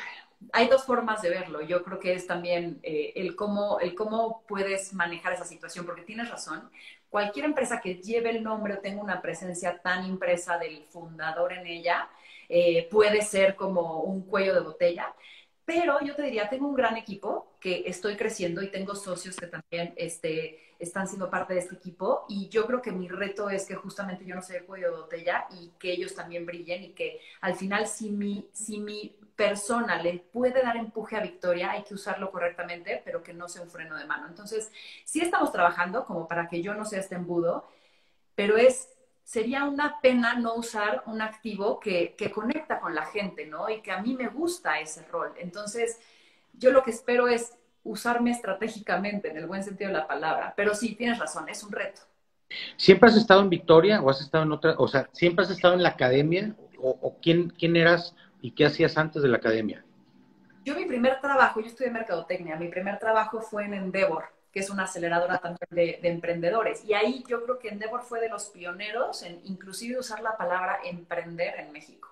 hay 0.53 0.69
dos 0.69 0.85
formas 0.85 1.23
de 1.23 1.31
verlo. 1.31 1.61
Yo 1.63 1.83
creo 1.83 1.99
que 1.99 2.15
es 2.15 2.27
también 2.27 2.79
eh, 2.83 3.13
el, 3.17 3.37
cómo, 3.37 3.81
el 3.81 3.95
cómo 3.95 4.43
puedes 4.47 4.93
manejar 4.95 5.33
esa 5.33 5.45
situación, 5.45 5.87
porque 5.87 6.03
tienes 6.03 6.31
razón. 6.31 6.71
cualquier 7.09 7.45
empresa 7.47 7.81
que 7.81 7.97
lleve 7.97 8.31
el 8.31 8.43
nombre 8.43 8.75
o 8.75 8.79
tenga 8.79 9.03
una 9.03 9.23
presencia 9.23 9.79
tan 9.81 10.05
impresa 10.07 10.59
del 10.59 10.83
fundador 10.85 11.53
en 11.53 11.67
ella, 11.67 12.09
eh, 12.49 12.89
puede 12.91 13.23
ser 13.23 13.55
como 13.57 14.01
un 14.01 14.23
cuello 14.23 14.55
de 14.55 14.61
botella. 14.61 15.15
Pero 15.65 16.01
yo 16.03 16.15
te 16.15 16.23
diría, 16.23 16.49
tengo 16.49 16.69
un 16.69 16.75
gran 16.75 16.97
equipo 16.97 17.55
que 17.59 17.85
estoy 17.87 18.17
creciendo 18.17 18.63
y 18.63 18.71
tengo 18.71 18.95
socios 18.95 19.37
que 19.37 19.47
también 19.47 19.95
este, 19.97 20.75
están 20.79 21.09
siendo 21.09 21.31
parte 21.31 21.55
de 21.55 21.61
este 21.61 21.75
equipo 21.75 22.27
y 22.29 22.49
yo 22.49 22.67
creo 22.67 22.83
que 22.83 22.93
mi 22.93 23.09
reto 23.09 23.49
es 23.49 23.67
que 23.67 23.75
justamente 23.75 24.27
yo 24.27 24.35
no 24.35 24.43
soy 24.43 24.57
el 24.57 24.65
cuello 24.65 24.91
de 24.91 24.97
botella 25.01 25.47
y 25.51 25.73
que 25.79 25.93
ellos 25.93 26.15
también 26.15 26.45
brillen 26.45 26.85
y 26.85 26.91
que 26.91 27.21
al 27.41 27.55
final 27.55 27.87
si 27.87 28.11
mi, 28.11 28.49
si 28.53 28.79
mi 28.79 29.17
persona 29.37 30.01
le 30.01 30.19
puede 30.19 30.63
dar 30.63 30.77
empuje 30.77 31.17
a 31.17 31.21
Victoria, 31.21 31.73
hay 31.73 31.83
que 31.83 31.95
usarlo 31.95 32.31
correctamente, 32.31 33.03
pero 33.05 33.23
que 33.23 33.33
no 33.33 33.49
sea 33.49 33.63
un 33.63 33.71
freno 33.71 33.97
de 33.97 34.05
mano. 34.05 34.27
Entonces, 34.29 34.71
sí 35.05 35.21
estamos 35.21 35.51
trabajando 35.51 36.05
como 36.05 36.29
para 36.29 36.49
que 36.49 36.63
yo 36.63 36.75
no 36.75 36.85
sea 36.85 37.01
este 37.01 37.17
embudo, 37.17 37.69
pero 38.35 38.57
es 38.57 38.89
sería 39.25 39.65
una 39.65 40.01
pena 40.01 40.39
no 40.39 40.55
usar 40.55 41.03
un 41.07 41.21
activo 41.23 41.81
que, 41.81 42.15
que, 42.17 42.31
conecta 42.31 42.79
con 42.79 42.95
la 42.95 43.07
gente, 43.07 43.47
¿no? 43.47 43.69
Y 43.69 43.81
que 43.81 43.91
a 43.91 44.01
mí 44.01 44.15
me 44.15 44.29
gusta 44.29 44.79
ese 44.79 45.03
rol. 45.07 45.33
Entonces, 45.39 45.99
yo 46.53 46.71
lo 46.71 46.83
que 46.83 46.91
espero 46.91 47.27
es 47.27 47.57
usarme 47.83 48.31
estratégicamente, 48.31 49.31
en 49.31 49.39
el 49.39 49.47
buen 49.47 49.63
sentido 49.63 49.89
de 49.89 49.99
la 49.99 50.07
palabra. 50.07 50.55
Pero 50.57 50.75
sí, 50.75 50.95
tienes 50.95 51.19
razón, 51.19 51.49
es 51.49 51.63
un 51.63 51.73
reto. 51.73 52.03
¿Siempre 52.77 53.09
has 53.09 53.17
estado 53.17 53.41
en 53.41 53.51
Victoria 53.51 54.01
o 54.01 54.11
has 54.11 54.21
estado 54.21 54.45
en 54.45 54.53
otra, 54.53 54.75
o 54.79 54.89
sea, 54.89 55.09
siempre 55.13 55.45
has 55.45 55.51
estado 55.51 55.75
en 55.75 55.83
la 55.83 55.91
academia? 55.91 56.55
¿O, 56.79 57.17
quién, 57.23 57.49
quién 57.49 57.77
eras 57.77 58.15
y 58.43 58.51
qué 58.51 58.67
hacías 58.67 58.99
antes 58.99 59.23
de 59.23 59.29
la 59.29 59.39
academia? 59.39 59.85
Yo 60.65 60.75
mi 60.75 60.85
primer 60.85 61.21
trabajo, 61.21 61.61
yo 61.61 61.67
estudié 61.67 61.91
mercadotecnia, 61.91 62.57
mi 62.57 62.69
primer 62.69 62.99
trabajo 62.99 63.41
fue 63.41 63.65
en 63.65 63.75
Endeavor, 63.75 64.25
que 64.55 64.61
es 64.61 64.71
una 64.71 64.85
aceleradora 64.85 65.39
también 65.39 65.67
de, 66.01 66.09
emprendedores. 66.09 66.85
Y 66.85 66.95
ahí 66.95 67.25
yo 67.29 67.43
creo 67.43 67.59
que 67.59 67.69
Endeavor 67.69 68.03
fue 68.03 68.21
de 68.21 68.29
los 68.29 68.45
pioneros 68.47 69.25
en 69.25 69.41
inclusive 69.45 69.99
usar 69.99 70.23
la 70.23 70.37
palabra 70.37 70.79
emprender 70.85 71.59
en 71.59 71.73
México. 71.73 72.09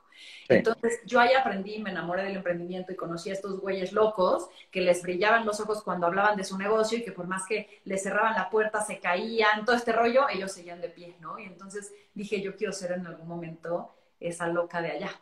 Entonces 0.49 1.01
yo 1.07 1.21
ahí 1.21 1.35
aprendí, 1.35 1.79
me 1.79 1.91
enamoré 1.91 2.25
del 2.25 2.37
emprendimiento 2.37 2.93
y 2.93 2.97
conocí 2.97 3.31
a 3.31 3.35
estos 3.35 3.61
güeyes 3.61 3.93
locos 3.93 4.49
que 4.73 4.81
les 4.81 5.03
brillaban 5.03 5.47
los 5.47 5.61
ojos 5.61 5.85
cuando 5.85 6.09
hablaban 6.09 6.37
de 6.37 6.43
su 6.43 6.59
negocio 6.59 6.99
y 6.99 7.05
que 7.05 7.13
por 7.13 7.29
más 7.29 7.47
que 7.47 7.81
les 7.85 8.03
cerraban 8.03 8.35
la 8.35 8.51
puerta 8.51 8.81
se 8.83 8.99
caían, 8.99 9.65
todo 9.65 9.77
este 9.77 9.93
rollo, 9.93 10.29
ellos 10.29 10.51
seguían 10.51 10.81
de 10.81 10.89
pie, 10.89 11.15
¿no? 11.21 11.39
Y 11.39 11.45
entonces 11.45 11.93
dije, 12.13 12.43
yo 12.43 12.57
quiero 12.57 12.73
ser 12.73 12.93
en 12.93 13.07
algún 13.07 13.29
momento 13.29 13.95
esa 14.19 14.49
loca 14.49 14.83
de 14.83 14.91
allá. 14.91 15.13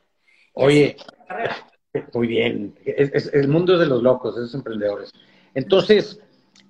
Oye, 0.55 0.97
muy 2.15 2.27
bien, 2.27 2.79
es, 2.85 3.31
el 3.35 3.49
mundo 3.49 3.77
de 3.77 3.87
los 3.87 4.03
locos, 4.03 4.37
esos 4.37 4.55
emprendedores. 4.55 5.13
Entonces, 5.55 6.21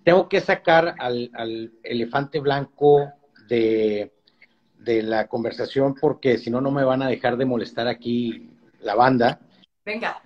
tengo 0.05 0.29
que 0.29 0.41
sacar 0.41 0.95
al, 0.99 1.73
elefante 1.83 2.41
blanco 2.41 3.13
de, 3.49 4.13
la 4.85 5.29
conversación 5.29 5.95
porque 5.95 6.39
si 6.39 6.51
no, 6.51 6.61
no 6.61 6.71
me 6.71 6.85
van 6.85 7.03
a 7.03 7.09
dejar 7.09 7.37
de 7.37 7.45
molestar 7.45 7.87
aquí 7.87 8.51
la 8.81 8.95
banda. 8.95 9.41
Venga. 9.85 10.23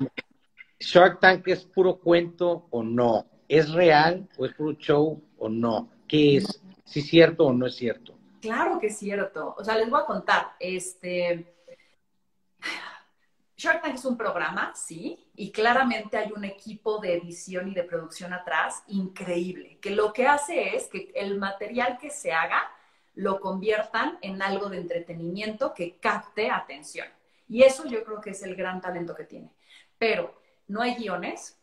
Shark 0.78 1.20
Tank 1.20 1.46
es 1.48 1.64
puro 1.64 1.98
cuento 1.98 2.66
o 2.70 2.82
no? 2.82 3.26
¿Es 3.48 3.72
real 3.72 4.28
o 4.36 4.46
es 4.46 4.54
puro 4.54 4.72
show 4.74 5.22
o 5.38 5.48
no? 5.48 5.90
¿Qué 6.06 6.36
es? 6.36 6.62
¿Si 6.84 7.00
es 7.00 7.06
cierto 7.06 7.46
o 7.46 7.52
no 7.52 7.66
es 7.66 7.74
cierto? 7.76 8.16
Claro 8.40 8.78
que 8.78 8.88
es 8.88 8.98
cierto. 8.98 9.54
O 9.56 9.64
sea, 9.64 9.76
les 9.76 9.88
voy 9.88 10.00
a 10.00 10.06
contar. 10.06 10.52
Este, 10.60 11.54
Shark 13.56 13.82
Tank 13.82 13.94
es 13.94 14.04
un 14.04 14.16
programa, 14.16 14.72
sí, 14.74 15.23
y 15.36 15.50
claramente 15.50 16.16
hay 16.16 16.32
un 16.32 16.44
equipo 16.44 16.98
de 16.98 17.14
edición 17.14 17.68
y 17.68 17.74
de 17.74 17.82
producción 17.82 18.32
atrás 18.32 18.84
increíble, 18.86 19.78
que 19.80 19.90
lo 19.90 20.12
que 20.12 20.26
hace 20.26 20.76
es 20.76 20.86
que 20.86 21.10
el 21.14 21.38
material 21.38 21.98
que 21.98 22.10
se 22.10 22.32
haga 22.32 22.70
lo 23.14 23.40
conviertan 23.40 24.18
en 24.22 24.42
algo 24.42 24.68
de 24.68 24.78
entretenimiento 24.78 25.74
que 25.74 25.96
capte 25.98 26.50
atención. 26.50 27.08
Y 27.48 27.62
eso 27.62 27.86
yo 27.86 28.04
creo 28.04 28.20
que 28.20 28.30
es 28.30 28.42
el 28.42 28.56
gran 28.56 28.80
talento 28.80 29.14
que 29.14 29.24
tiene. 29.24 29.50
Pero 29.98 30.40
no 30.66 30.82
hay 30.82 30.94
guiones, 30.94 31.58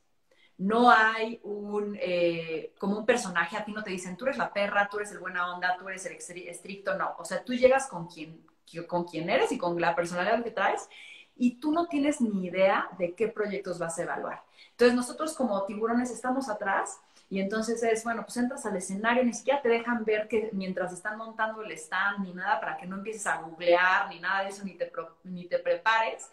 no 0.57 0.91
hay 0.91 1.39
un, 1.43 1.97
eh, 1.99 2.73
como 2.77 2.97
un 2.97 3.05
personaje, 3.05 3.57
a 3.57 3.65
ti 3.65 3.71
no 3.71 3.83
te 3.83 3.89
dicen, 3.89 4.15
tú 4.15 4.25
eres 4.25 4.37
la 4.37 4.53
perra, 4.53 4.87
tú 4.89 4.97
eres 4.97 5.11
el 5.11 5.19
buena 5.19 5.53
onda, 5.53 5.75
tú 5.77 5.89
eres 5.89 6.05
el 6.05 6.17
estricto, 6.47 6.95
no. 6.95 7.15
O 7.17 7.25
sea, 7.25 7.43
tú 7.43 7.53
llegas 7.53 7.87
con 7.87 8.07
quien, 8.07 8.45
con 8.87 9.05
quien 9.05 9.29
eres 9.29 9.51
y 9.51 9.57
con 9.57 9.79
la 9.79 9.95
personalidad 9.95 10.43
que 10.43 10.51
traes 10.51 10.87
y 11.35 11.59
tú 11.59 11.71
no 11.71 11.87
tienes 11.87 12.21
ni 12.21 12.45
idea 12.45 12.89
de 12.97 13.13
qué 13.13 13.27
proyectos 13.27 13.79
vas 13.79 13.97
a 13.97 14.03
evaluar. 14.03 14.43
Entonces 14.71 14.95
nosotros 14.95 15.33
como 15.33 15.63
tiburones 15.65 16.11
estamos 16.11 16.49
atrás 16.49 16.99
y 17.29 17.39
entonces 17.39 17.81
es, 17.83 18.03
bueno, 18.03 18.23
pues 18.23 18.35
entras 18.37 18.65
al 18.65 18.75
escenario, 18.75 19.23
ni 19.23 19.33
siquiera 19.33 19.61
te 19.61 19.69
dejan 19.69 20.03
ver 20.03 20.27
que 20.27 20.49
mientras 20.53 20.91
están 20.91 21.17
montando 21.17 21.61
el 21.63 21.71
stand 21.71 22.25
ni 22.25 22.33
nada 22.33 22.59
para 22.59 22.77
que 22.77 22.85
no 22.85 22.97
empieces 22.97 23.25
a 23.25 23.41
googlear 23.41 24.09
ni 24.09 24.19
nada 24.19 24.43
de 24.43 24.49
eso, 24.49 24.63
ni 24.65 24.75
te, 24.75 24.91
ni 25.23 25.47
te 25.47 25.59
prepares. 25.59 26.29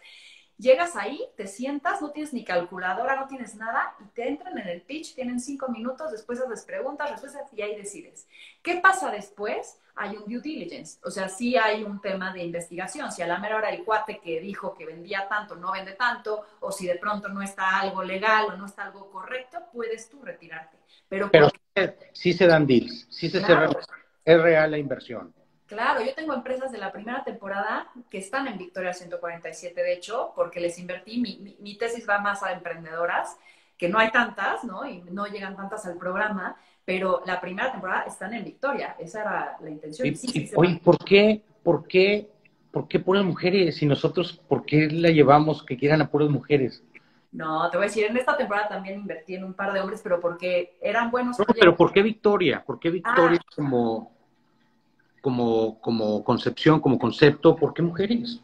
Llegas 0.59 0.97
ahí, 0.97 1.23
te 1.37 1.47
sientas, 1.47 2.01
no 2.01 2.11
tienes 2.11 2.33
ni 2.33 2.43
calculadora, 2.43 3.15
no 3.15 3.27
tienes 3.27 3.55
nada, 3.55 3.95
y 4.01 4.03
te 4.09 4.27
entran 4.27 4.57
en 4.57 4.67
el 4.67 4.81
pitch, 4.81 5.15
tienen 5.15 5.39
cinco 5.39 5.69
minutos, 5.69 6.11
después 6.11 6.41
haces 6.41 6.65
preguntas, 6.65 7.09
respuestas, 7.09 7.43
y 7.53 7.61
ahí 7.61 7.77
decides. 7.77 8.27
¿Qué 8.61 8.75
pasa 8.75 9.09
después? 9.09 9.79
Hay 9.95 10.17
un 10.17 10.25
due 10.25 10.41
diligence, 10.41 10.99
o 11.05 11.11
sea, 11.11 11.29
sí 11.29 11.55
hay 11.55 11.83
un 11.83 12.01
tema 12.01 12.33
de 12.33 12.43
investigación. 12.43 13.09
Si 13.09 13.21
a 13.21 13.27
la 13.27 13.39
mera 13.39 13.55
hora 13.55 13.69
el 13.69 13.85
cuate 13.85 14.19
que 14.19 14.41
dijo 14.41 14.73
que 14.73 14.85
vendía 14.85 15.29
tanto 15.29 15.55
no 15.55 15.71
vende 15.71 15.93
tanto, 15.93 16.45
o 16.59 16.73
si 16.73 16.85
de 16.85 16.95
pronto 16.95 17.29
no 17.29 17.41
está 17.41 17.79
algo 17.79 18.03
legal 18.03 18.47
o 18.49 18.57
no 18.57 18.65
está 18.65 18.83
algo 18.83 19.09
correcto, 19.09 19.59
puedes 19.71 20.09
tú 20.09 20.21
retirarte. 20.21 20.75
Pero, 21.07 21.31
Pero 21.31 21.49
sí 22.11 22.33
se 22.33 22.47
dan 22.47 22.67
deals, 22.67 23.07
sí 23.09 23.29
se 23.29 23.39
es 23.39 24.41
real 24.41 24.71
la 24.71 24.77
inversión. 24.77 25.33
Claro, 25.69 26.03
yo 26.03 26.15
tengo 26.15 26.33
empresas 26.33 26.71
de 26.71 26.79
la 26.79 26.91
primera 26.91 27.23
temporada 27.23 27.91
que 28.09 28.17
están 28.17 28.47
en 28.47 28.57
Victoria 28.57 28.91
147, 28.91 29.79
de 29.79 29.93
hecho, 29.93 30.33
porque 30.35 30.59
les 30.59 30.79
invertí, 30.79 31.21
mi, 31.59 31.77
tesis 31.77 32.09
va 32.09 32.17
más 32.17 32.41
a 32.41 32.53
emprendedoras, 32.53 33.37
que 33.77 33.87
no 33.87 33.99
hay 33.99 34.09
tantas, 34.09 34.63
¿no? 34.63 34.83
Y 34.89 35.01
no 35.11 35.27
llegan 35.27 35.55
tantas 35.55 35.85
al 35.85 35.95
programa, 35.97 36.55
pero 36.85 37.21
la 37.27 37.39
primera 37.39 37.71
temporada 37.71 38.01
están 38.01 38.33
en 38.33 38.45
Victoria, 38.45 38.95
esa 38.97 39.21
era 39.21 39.57
la 39.61 39.69
intención. 39.69 40.11
oye, 40.55 40.81
¿por 40.83 40.97
qué, 41.05 41.43
por 41.61 41.87
qué, 41.87 42.31
por 42.71 42.87
qué 42.87 42.99
puras 42.99 43.23
mujeres? 43.23 43.79
Y 43.83 43.85
nosotros, 43.85 44.41
¿por 44.47 44.65
qué 44.65 44.89
la 44.89 45.11
llevamos 45.11 45.63
que 45.63 45.77
quieran 45.77 46.01
a 46.01 46.09
puras 46.09 46.29
mujeres? 46.29 46.83
No, 47.31 47.69
te 47.69 47.77
voy 47.77 47.85
a 47.85 47.89
decir, 47.89 48.05
en 48.05 48.17
esta 48.17 48.35
temporada 48.35 48.69
también 48.69 49.01
invertí 49.01 49.35
en 49.35 49.43
un 49.43 49.53
par 49.53 49.71
de 49.71 49.81
hombres, 49.81 50.01
pero 50.01 50.19
porque 50.19 50.79
eran 50.81 51.11
buenos. 51.11 51.37
pero 51.53 51.75
¿por 51.75 51.93
qué 51.93 52.01
Victoria? 52.01 52.63
¿Por 52.65 52.79
qué 52.79 52.89
Victoria 52.89 53.39
ah. 53.39 53.51
como 53.55 54.18
como, 55.21 55.79
como 55.81 56.23
concepción, 56.23 56.79
como 56.79 56.97
concepto, 56.97 57.55
¿por 57.55 57.73
qué 57.73 57.81
mujeres? 57.81 58.39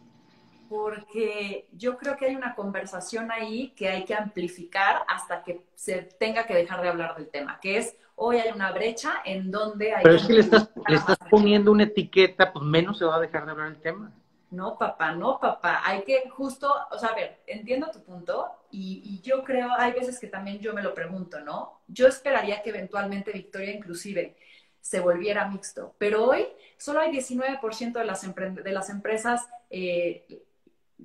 Porque 0.70 1.68
yo 1.74 1.98
creo 1.98 2.18
que 2.18 2.26
hay 2.26 2.36
una 2.36 2.56
conversación 2.56 3.32
ahí 3.32 3.70
que 3.76 3.88
hay 3.88 4.04
que 4.04 4.16
amplificar 4.16 5.04
hasta 5.08 5.44
que 5.44 5.62
se 5.76 6.02
tenga 6.02 6.46
que 6.46 6.56
dejar 6.56 6.82
de 6.82 6.90
hablar 6.90 7.16
del 7.16 7.30
tema, 7.30 7.60
que 7.62 7.78
es 7.78 7.96
hoy 8.16 8.38
hay 8.38 8.52
una 8.52 8.72
brecha 8.72 9.22
en 9.26 9.52
donde 9.52 9.94
hay... 9.94 10.04
Pero 10.04 10.16
es 10.16 10.26
que 10.26 10.34
le 10.34 10.40
estás, 10.42 10.70
le 10.88 10.96
estás 10.96 11.18
poniendo 11.30 11.72
una 11.72 11.84
etiqueta, 11.84 12.52
pues 12.52 12.66
menos 12.66 12.98
se 12.98 13.06
va 13.06 13.18
a 13.18 13.20
dejar 13.20 13.46
de 13.46 13.52
hablar 13.52 13.70
del 13.70 13.82
tema. 13.82 14.12
No, 14.52 14.78
papá, 14.78 15.12
no, 15.12 15.40
papá. 15.40 15.82
Hay 15.84 16.04
que 16.04 16.30
justo, 16.30 16.74
o 16.92 16.98
sea, 16.98 17.10
a 17.10 17.16
ver, 17.16 17.42
entiendo 17.46 17.92
tu 17.92 18.02
punto 18.04 18.52
y, 18.72 19.02
y, 19.04 19.22
yo 19.22 19.44
creo, 19.44 19.70
hay 19.78 19.92
veces 19.92 20.20
que 20.20 20.28
también 20.28 20.60
yo 20.60 20.74
me 20.74 20.82
lo 20.82 20.94
pregunto, 20.94 21.40
¿no? 21.42 21.82
Yo 21.88 22.08
esperaría 22.08 22.62
que 22.62 22.70
eventualmente 22.70 23.32
Victoria 23.32 23.74
inclusive 23.74 24.38
se 24.86 25.00
volviera 25.00 25.50
mixto. 25.50 25.96
Pero 25.98 26.26
hoy 26.26 26.46
solo 26.78 27.00
hay 27.00 27.12
19% 27.12 27.94
de 27.94 28.06
las, 28.06 28.22
de 28.64 28.72
las 28.72 28.90
empresas 28.92 29.48
eh, 29.72 30.44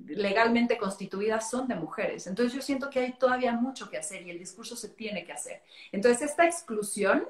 legalmente 0.05 0.77
constituidas 0.77 1.49
son 1.49 1.67
de 1.67 1.73
mujeres. 1.73 2.27
Entonces 2.27 2.53
yo 2.53 2.61
siento 2.61 2.91
que 2.91 2.99
hay 2.99 3.13
todavía 3.13 3.53
mucho 3.53 3.89
que 3.89 3.97
hacer 3.97 4.21
y 4.21 4.29
el 4.29 4.37
discurso 4.37 4.75
se 4.75 4.89
tiene 4.89 5.25
que 5.25 5.31
hacer. 5.31 5.63
Entonces 5.91 6.29
esta 6.29 6.45
exclusión 6.45 7.27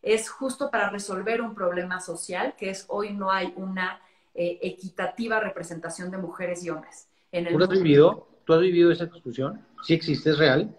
es 0.00 0.30
justo 0.30 0.70
para 0.70 0.88
resolver 0.88 1.42
un 1.42 1.54
problema 1.54 2.00
social, 2.00 2.54
que 2.56 2.70
es 2.70 2.86
hoy 2.88 3.12
no 3.12 3.30
hay 3.30 3.52
una 3.56 4.00
eh, 4.34 4.58
equitativa 4.62 5.38
representación 5.38 6.10
de 6.10 6.16
mujeres 6.16 6.64
y 6.64 6.70
hombres. 6.70 7.08
En 7.30 7.46
el 7.46 7.58
¿Tú, 7.58 7.62
has 7.62 7.68
vivido, 7.68 8.26
¿Tú 8.46 8.54
has 8.54 8.60
vivido 8.60 8.90
esa 8.90 9.04
exclusión? 9.04 9.66
¿Sí 9.82 9.92
existe, 9.92 10.30
es 10.30 10.38
real? 10.38 10.74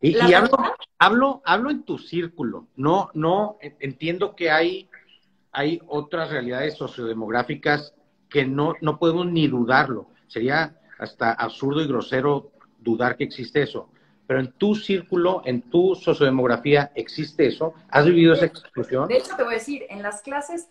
Y, 0.00 0.20
hablo, 0.32 0.58
hablo, 0.98 1.42
en 1.70 1.82
tu 1.84 1.98
círculo, 1.98 2.68
no, 2.76 3.10
no, 3.14 3.58
entiendo 3.60 4.34
que 4.34 4.50
hay, 4.50 4.88
hay 5.52 5.80
otras 5.86 6.30
realidades 6.30 6.74
sociodemográficas 6.74 7.94
que 8.28 8.44
no, 8.44 8.74
no 8.80 8.98
podemos 8.98 9.26
ni 9.26 9.48
dudarlo. 9.48 10.10
Sería 10.26 10.78
hasta 10.98 11.32
absurdo 11.32 11.82
y 11.82 11.86
grosero 11.86 12.50
dudar 12.78 13.16
que 13.16 13.24
existe 13.24 13.62
eso. 13.62 13.90
Pero 14.26 14.40
en 14.40 14.52
tu 14.52 14.74
círculo, 14.74 15.42
en 15.44 15.62
tu 15.62 15.94
sociodemografía, 15.94 16.90
¿existe 16.94 17.46
eso? 17.46 17.74
¿Has 17.88 18.06
vivido 18.06 18.34
esa 18.34 18.46
exclusión? 18.46 19.06
De 19.06 19.18
hecho, 19.18 19.36
te 19.36 19.44
voy 19.44 19.54
a 19.54 19.58
decir, 19.58 19.84
en 19.88 20.02
las 20.02 20.20
clases 20.20 20.68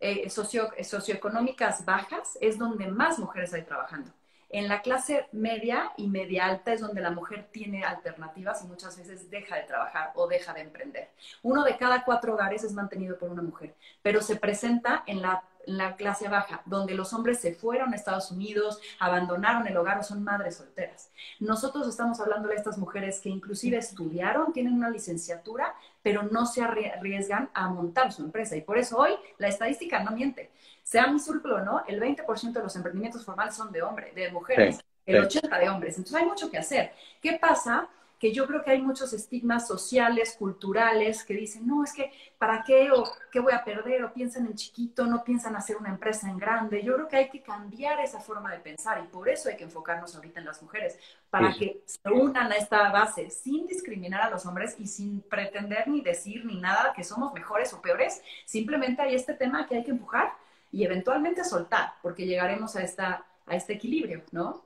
eh, 0.00 0.28
socio, 0.28 0.68
socioeconómicas 0.82 1.84
bajas 1.86 2.36
es 2.40 2.58
donde 2.58 2.88
más 2.88 3.18
mujeres 3.18 3.54
hay 3.54 3.62
trabajando. 3.62 4.10
En 4.48 4.68
la 4.68 4.82
clase 4.82 5.26
media 5.32 5.92
y 5.96 6.08
media 6.08 6.46
alta 6.46 6.72
es 6.72 6.80
donde 6.80 7.00
la 7.00 7.10
mujer 7.10 7.48
tiene 7.50 7.84
alternativas 7.84 8.62
y 8.62 8.68
muchas 8.68 8.96
veces 8.96 9.30
deja 9.30 9.56
de 9.56 9.64
trabajar 9.64 10.12
o 10.14 10.26
deja 10.26 10.52
de 10.52 10.60
emprender. 10.60 11.08
Uno 11.42 11.64
de 11.64 11.76
cada 11.76 12.04
cuatro 12.04 12.34
hogares 12.34 12.64
es 12.64 12.72
mantenido 12.72 13.18
por 13.18 13.30
una 13.30 13.42
mujer, 13.42 13.74
pero 14.02 14.20
se 14.20 14.36
presenta 14.36 15.02
en 15.06 15.22
la 15.22 15.42
la 15.66 15.96
clase 15.96 16.28
baja, 16.28 16.62
donde 16.66 16.94
los 16.94 17.12
hombres 17.12 17.40
se 17.40 17.54
fueron 17.54 17.92
a 17.92 17.96
Estados 17.96 18.30
Unidos, 18.30 18.80
abandonaron 18.98 19.66
el 19.66 19.76
hogar 19.76 19.98
o 19.98 20.02
son 20.02 20.22
madres 20.22 20.56
solteras. 20.56 21.10
Nosotros 21.40 21.88
estamos 21.88 22.20
hablando 22.20 22.48
de 22.48 22.56
estas 22.56 22.78
mujeres 22.78 23.20
que 23.20 23.28
inclusive 23.28 23.76
estudiaron, 23.76 24.52
tienen 24.52 24.74
una 24.74 24.90
licenciatura, 24.90 25.74
pero 26.02 26.22
no 26.22 26.46
se 26.46 26.62
arriesgan 26.62 27.50
a 27.54 27.68
montar 27.68 28.12
su 28.12 28.22
empresa. 28.22 28.56
Y 28.56 28.62
por 28.62 28.78
eso 28.78 28.98
hoy 28.98 29.12
la 29.38 29.48
estadística 29.48 30.02
no 30.02 30.12
miente. 30.12 30.50
Sea 30.82 31.06
mi 31.06 31.18
círculo 31.18 31.56
o 31.56 31.60
no, 31.60 31.82
el 31.86 32.00
20% 32.00 32.52
de 32.52 32.62
los 32.62 32.76
emprendimientos 32.76 33.24
formales 33.24 33.54
son 33.54 33.72
de 33.72 33.82
hombres, 33.82 34.14
de 34.14 34.30
mujeres, 34.30 34.84
el 35.06 35.22
80% 35.26 35.58
de 35.58 35.68
hombres. 35.68 35.96
Entonces 35.96 36.20
hay 36.20 36.26
mucho 36.26 36.50
que 36.50 36.58
hacer. 36.58 36.92
¿Qué 37.20 37.38
pasa? 37.40 37.88
Que 38.18 38.32
yo 38.32 38.46
creo 38.46 38.62
que 38.62 38.70
hay 38.70 38.80
muchos 38.80 39.12
estigmas 39.12 39.66
sociales, 39.66 40.36
culturales, 40.38 41.24
que 41.24 41.34
dicen, 41.34 41.66
no, 41.66 41.84
es 41.84 41.92
que, 41.92 42.12
¿para 42.38 42.62
qué? 42.64 42.90
¿O 42.90 43.04
qué 43.30 43.40
voy 43.40 43.52
a 43.52 43.64
perder? 43.64 44.04
O 44.04 44.12
piensan 44.12 44.46
en 44.46 44.54
chiquito, 44.54 45.06
no 45.06 45.24
piensan 45.24 45.56
hacer 45.56 45.76
una 45.76 45.90
empresa 45.90 46.28
en 46.30 46.38
grande. 46.38 46.82
Yo 46.82 46.94
creo 46.94 47.08
que 47.08 47.16
hay 47.16 47.28
que 47.28 47.42
cambiar 47.42 48.00
esa 48.00 48.20
forma 48.20 48.52
de 48.52 48.58
pensar 48.58 49.02
y 49.04 49.08
por 49.08 49.28
eso 49.28 49.48
hay 49.48 49.56
que 49.56 49.64
enfocarnos 49.64 50.14
ahorita 50.14 50.40
en 50.40 50.46
las 50.46 50.62
mujeres, 50.62 50.98
para 51.30 51.52
que 51.52 51.82
se 51.84 52.10
unan 52.10 52.50
a 52.52 52.56
esta 52.56 52.90
base 52.90 53.30
sin 53.30 53.66
discriminar 53.66 54.22
a 54.22 54.30
los 54.30 54.46
hombres 54.46 54.76
y 54.78 54.86
sin 54.86 55.20
pretender 55.22 55.88
ni 55.88 56.00
decir 56.00 56.44
ni 56.44 56.60
nada 56.60 56.92
que 56.94 57.04
somos 57.04 57.32
mejores 57.32 57.72
o 57.72 57.82
peores. 57.82 58.22
Simplemente 58.44 59.02
hay 59.02 59.14
este 59.14 59.34
tema 59.34 59.66
que 59.66 59.76
hay 59.76 59.84
que 59.84 59.90
empujar 59.90 60.32
y 60.72 60.84
eventualmente 60.84 61.44
soltar, 61.44 61.94
porque 62.02 62.26
llegaremos 62.26 62.74
a, 62.76 62.82
esta, 62.82 63.24
a 63.46 63.54
este 63.54 63.74
equilibrio, 63.74 64.22
¿no? 64.32 64.62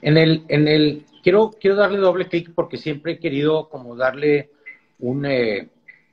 En 0.00 0.16
el, 0.16 0.44
en 0.48 0.68
el, 0.68 1.04
quiero, 1.22 1.50
quiero 1.60 1.76
darle 1.76 1.98
doble 1.98 2.28
clic 2.28 2.52
porque 2.54 2.76
siempre 2.76 3.12
he 3.12 3.18
querido 3.18 3.68
como 3.68 3.96
darle 3.96 4.50
un, 4.98 5.26
eh, 5.26 5.68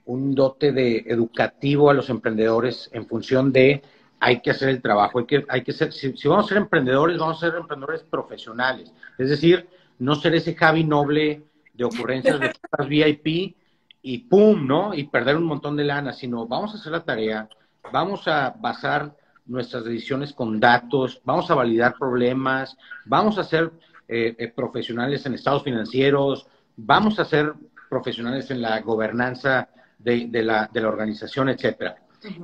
un 0.05 0.35
dote 0.35 0.71
de 0.71 1.05
educativo 1.07 1.89
a 1.89 1.93
los 1.93 2.09
emprendedores 2.09 2.89
en 2.93 3.07
función 3.07 3.51
de 3.51 3.81
hay 4.19 4.41
que 4.41 4.51
hacer 4.51 4.69
el 4.69 4.81
trabajo, 4.81 5.19
hay 5.19 5.25
que, 5.25 5.45
hay 5.50 5.63
que 5.63 5.74
ser, 5.74 5.91
si, 5.91 6.13
vamos 6.27 6.45
a 6.45 6.50
ser 6.50 6.57
emprendedores, 6.57 7.17
vamos 7.17 7.38
a 7.38 7.47
ser 7.47 7.59
emprendedores 7.59 8.01
profesionales. 8.03 8.91
Es 9.17 9.29
decir, 9.29 9.67
no 10.00 10.15
ser 10.15 10.35
ese 10.35 10.55
Javi 10.55 10.83
noble 10.83 11.43
de 11.74 11.83
ocurrencias 11.83 12.39
de 12.39 12.51
VIP 12.88 13.55
y 14.01 14.17
pum, 14.19 14.65
¿no? 14.65 14.93
Y 14.93 15.05
perder 15.07 15.35
un 15.35 15.43
montón 15.43 15.75
de 15.75 15.83
lana, 15.83 16.13
sino 16.13 16.47
vamos 16.47 16.74
a 16.74 16.77
hacer 16.77 16.91
la 16.91 17.03
tarea, 17.03 17.50
vamos 17.91 18.27
a 18.27 18.55
basar 18.57 19.15
nuestras 19.46 19.86
decisiones 19.86 20.34
con 20.34 20.60
datos, 20.60 21.22
vamos 21.24 21.50
a 21.52 21.56
validar 21.56 21.96
problemas, 21.98 22.78
vamos 23.06 23.38
a 23.38 23.44
ser 23.44 23.72
eh, 24.08 24.36
eh, 24.38 24.48
profesionales 24.48 25.25
en 25.25 25.34
estados 25.34 25.64
financieros, 25.64 26.48
vamos 26.78 27.20
a 27.20 27.25
ser 27.25 27.54
profesionales 27.90 28.50
en 28.52 28.62
la 28.62 28.82
gobernanza 28.82 29.70
de, 30.00 30.28
la, 30.44 30.70
organización, 30.84 31.50
etcétera. 31.50 31.96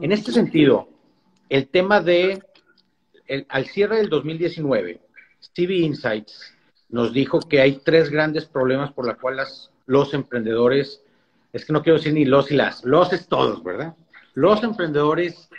En 0.02 0.12
este 0.12 0.32
sentido, 0.32 0.90
el 1.50 1.68
tema 1.68 2.02
de, 2.02 2.42
al 3.50 3.66
cierre 3.68 3.98
del 3.98 4.10
2019, 4.10 5.02
CV 5.40 5.78
Insights 5.78 6.56
nos 6.90 7.14
dijo 7.14 7.40
que 7.40 7.62
hay 7.62 7.78
tres 7.84 8.10
grandes 8.10 8.46
problemas 8.46 8.92
por 8.92 9.08
los 9.08 9.18
cuales 9.18 9.72
los 9.86 10.14
emprendedores, 10.14 11.04
es 11.54 11.66
que 11.66 11.74
no 11.74 11.82
quiero 11.82 11.98
decir 11.98 12.14
ni 12.14 12.26
los 12.26 12.52
y 12.52 12.56
las, 12.56 12.84
los 12.84 13.12
es 13.14 13.28
todos, 13.28 13.64
¿verdad? 13.64 13.96
Los 14.34 14.64
emprendedores 14.64 15.50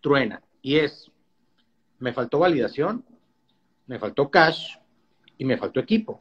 truenan. 0.00 0.40
Y 0.62 0.78
es, 0.78 1.10
me 1.98 2.12
faltó 2.12 2.38
validación, 2.38 3.04
me 3.86 3.98
faltó 3.98 4.30
cash 4.30 4.76
y 5.36 5.44
me 5.44 5.58
faltó 5.58 5.80
equipo. 5.80 6.20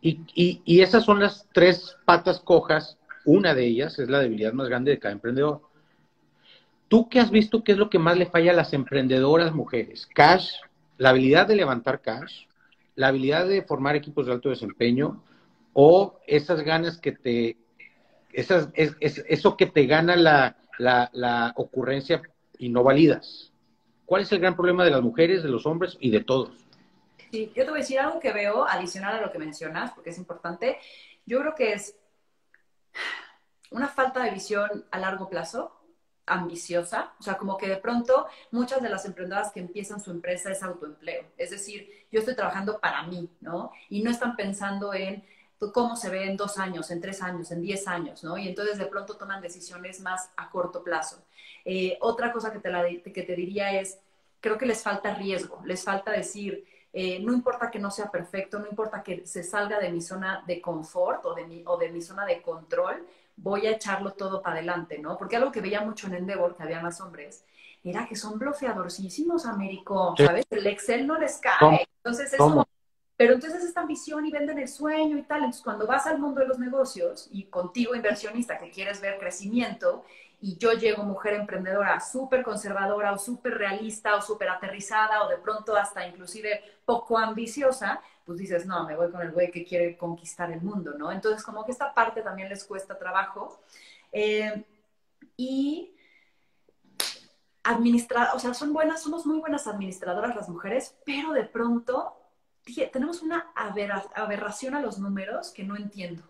Y, 0.00 0.80
esas 0.82 1.04
son 1.04 1.20
las 1.20 1.48
tres 1.52 1.96
patas 2.04 2.38
cojas. 2.38 2.98
Una 3.24 3.54
de 3.54 3.64
ellas 3.64 3.98
es 3.98 4.10
la 4.10 4.18
debilidad 4.18 4.52
más 4.52 4.68
grande 4.68 4.90
de 4.90 4.98
cada 4.98 5.12
emprendedor. 5.12 5.62
¿Tú 6.88 7.08
qué 7.08 7.20
has 7.20 7.30
visto 7.30 7.64
qué 7.64 7.72
es 7.72 7.78
lo 7.78 7.88
que 7.88 7.98
más 7.98 8.18
le 8.18 8.26
falla 8.26 8.52
a 8.52 8.54
las 8.54 8.74
emprendedoras 8.74 9.54
mujeres? 9.54 10.06
Cash, 10.14 10.50
la 10.98 11.08
habilidad 11.10 11.46
de 11.46 11.56
levantar 11.56 12.02
cash, 12.02 12.44
la 12.96 13.08
habilidad 13.08 13.48
de 13.48 13.62
formar 13.62 13.96
equipos 13.96 14.26
de 14.26 14.32
alto 14.32 14.50
desempeño 14.50 15.22
o 15.72 16.20
esas 16.26 16.60
ganas 16.60 16.98
que 16.98 17.12
te, 17.12 17.56
esas, 18.30 18.68
es, 18.74 18.94
eso 19.00 19.56
que 19.56 19.66
te 19.66 19.86
gana 19.86 20.16
la, 20.16 20.56
la 20.78 21.52
ocurrencia 21.56 22.20
y 22.58 22.68
no 22.68 22.82
validas. 22.82 23.53
¿Cuál 24.06 24.22
es 24.22 24.32
el 24.32 24.40
gran 24.40 24.54
problema 24.54 24.84
de 24.84 24.90
las 24.90 25.02
mujeres, 25.02 25.42
de 25.42 25.48
los 25.48 25.66
hombres 25.66 25.96
y 26.00 26.10
de 26.10 26.22
todos? 26.22 26.50
Sí, 27.30 27.52
yo 27.54 27.64
te 27.64 27.70
voy 27.70 27.80
a 27.80 27.82
decir 27.82 27.98
algo 27.98 28.20
que 28.20 28.32
veo 28.32 28.66
adicional 28.68 29.16
a 29.16 29.20
lo 29.20 29.32
que 29.32 29.38
mencionas, 29.38 29.92
porque 29.92 30.10
es 30.10 30.18
importante. 30.18 30.78
Yo 31.26 31.40
creo 31.40 31.54
que 31.54 31.72
es 31.72 31.96
una 33.70 33.88
falta 33.88 34.22
de 34.22 34.30
visión 34.30 34.84
a 34.90 34.98
largo 34.98 35.28
plazo, 35.28 35.72
ambiciosa, 36.26 37.12
o 37.18 37.22
sea, 37.22 37.36
como 37.36 37.56
que 37.58 37.68
de 37.68 37.76
pronto 37.76 38.26
muchas 38.50 38.80
de 38.80 38.88
las 38.88 39.04
emprendedoras 39.04 39.52
que 39.52 39.60
empiezan 39.60 40.00
su 40.00 40.10
empresa 40.10 40.50
es 40.50 40.62
autoempleo, 40.62 41.24
es 41.36 41.50
decir, 41.50 42.06
yo 42.10 42.20
estoy 42.20 42.34
trabajando 42.34 42.80
para 42.80 43.02
mí, 43.02 43.28
¿no? 43.40 43.72
Y 43.90 44.02
no 44.02 44.10
están 44.10 44.36
pensando 44.36 44.94
en 44.94 45.24
cómo 45.72 45.96
se 45.96 46.10
ve 46.10 46.24
en 46.24 46.36
dos 46.36 46.58
años, 46.58 46.90
en 46.90 47.00
tres 47.00 47.22
años, 47.22 47.50
en 47.50 47.62
diez 47.62 47.86
años, 47.88 48.22
¿no? 48.24 48.36
Y 48.36 48.48
entonces 48.48 48.78
de 48.78 48.86
pronto 48.86 49.16
toman 49.16 49.40
decisiones 49.40 50.00
más 50.00 50.30
a 50.36 50.50
corto 50.50 50.82
plazo. 50.82 51.24
Eh, 51.64 51.96
otra 52.00 52.32
cosa 52.32 52.52
que 52.52 52.58
te, 52.58 52.70
la, 52.70 52.84
que 52.86 53.22
te 53.22 53.34
diría 53.34 53.80
es, 53.80 53.98
creo 54.40 54.58
que 54.58 54.66
les 54.66 54.82
falta 54.82 55.14
riesgo, 55.14 55.60
les 55.64 55.82
falta 55.82 56.10
decir, 56.10 56.64
eh, 56.92 57.18
no 57.20 57.32
importa 57.32 57.70
que 57.70 57.78
no 57.78 57.90
sea 57.90 58.10
perfecto, 58.10 58.58
no 58.58 58.66
importa 58.68 59.02
que 59.02 59.26
se 59.26 59.42
salga 59.42 59.78
de 59.80 59.90
mi 59.90 60.00
zona 60.00 60.44
de 60.46 60.60
confort 60.60 61.24
o 61.26 61.34
de 61.34 61.46
mi, 61.46 61.62
o 61.66 61.76
de 61.76 61.90
mi 61.90 62.02
zona 62.02 62.24
de 62.26 62.42
control, 62.42 63.06
voy 63.36 63.66
a 63.66 63.72
echarlo 63.72 64.12
todo 64.12 64.42
para 64.42 64.56
adelante, 64.56 64.98
¿no? 64.98 65.16
Porque 65.16 65.36
algo 65.36 65.50
que 65.50 65.60
veía 65.60 65.80
mucho 65.80 66.06
en 66.06 66.14
Endeavor, 66.14 66.54
que 66.54 66.62
había 66.62 66.80
más 66.80 67.00
hombres, 67.00 67.44
era 67.82 68.06
que 68.06 68.16
son 68.16 68.38
bloqueadorcísimos, 68.38 69.44
Américo, 69.44 70.14
¿sabes? 70.16 70.46
El 70.50 70.66
Excel 70.66 71.06
no 71.06 71.18
les 71.18 71.38
cae. 71.38 71.86
Entonces 71.96 72.32
es 72.32 72.38
como, 72.38 72.66
pero 73.16 73.34
entonces 73.34 73.62
esta 73.64 73.82
ambición 73.82 74.26
y 74.26 74.30
venden 74.30 74.58
el 74.58 74.68
sueño 74.68 75.16
y 75.16 75.22
tal. 75.22 75.38
Entonces, 75.38 75.62
cuando 75.62 75.86
vas 75.86 76.06
al 76.06 76.18
mundo 76.18 76.40
de 76.40 76.48
los 76.48 76.58
negocios 76.58 77.28
y 77.30 77.44
contigo, 77.44 77.94
inversionista, 77.94 78.58
que 78.58 78.70
quieres 78.70 79.00
ver 79.00 79.18
crecimiento, 79.18 80.04
y 80.40 80.58
yo 80.58 80.72
llego 80.72 81.04
mujer 81.04 81.34
emprendedora 81.34 81.98
súper 82.00 82.42
conservadora 82.42 83.12
o 83.12 83.18
súper 83.18 83.56
realista 83.56 84.14
o 84.16 84.20
súper 84.20 84.50
aterrizada 84.50 85.24
o 85.24 85.28
de 85.28 85.38
pronto 85.38 85.74
hasta 85.74 86.06
inclusive 86.06 86.62
poco 86.84 87.16
ambiciosa, 87.16 88.02
pues 88.26 88.38
dices, 88.38 88.66
no, 88.66 88.84
me 88.86 88.94
voy 88.94 89.10
con 89.10 89.22
el 89.22 89.32
güey 89.32 89.50
que 89.50 89.64
quiere 89.64 89.96
conquistar 89.96 90.50
el 90.52 90.60
mundo, 90.60 90.92
¿no? 90.98 91.10
Entonces, 91.12 91.42
como 91.42 91.64
que 91.64 91.72
esta 91.72 91.94
parte 91.94 92.20
también 92.20 92.50
les 92.50 92.64
cuesta 92.64 92.98
trabajo. 92.98 93.58
Eh, 94.12 94.64
y 95.36 95.94
administrar, 97.62 98.28
o 98.34 98.38
sea, 98.38 98.52
son 98.52 98.72
buenas, 98.72 99.02
somos 99.02 99.24
muy 99.24 99.38
buenas 99.38 99.66
administradoras 99.66 100.36
las 100.36 100.48
mujeres, 100.48 100.94
pero 101.06 101.32
de 101.32 101.44
pronto 101.44 102.14
tenemos 102.92 103.22
una 103.22 103.52
aberración 103.54 104.74
a 104.74 104.80
los 104.80 104.98
números 104.98 105.50
que 105.50 105.64
no 105.64 105.76
entiendo. 105.76 106.22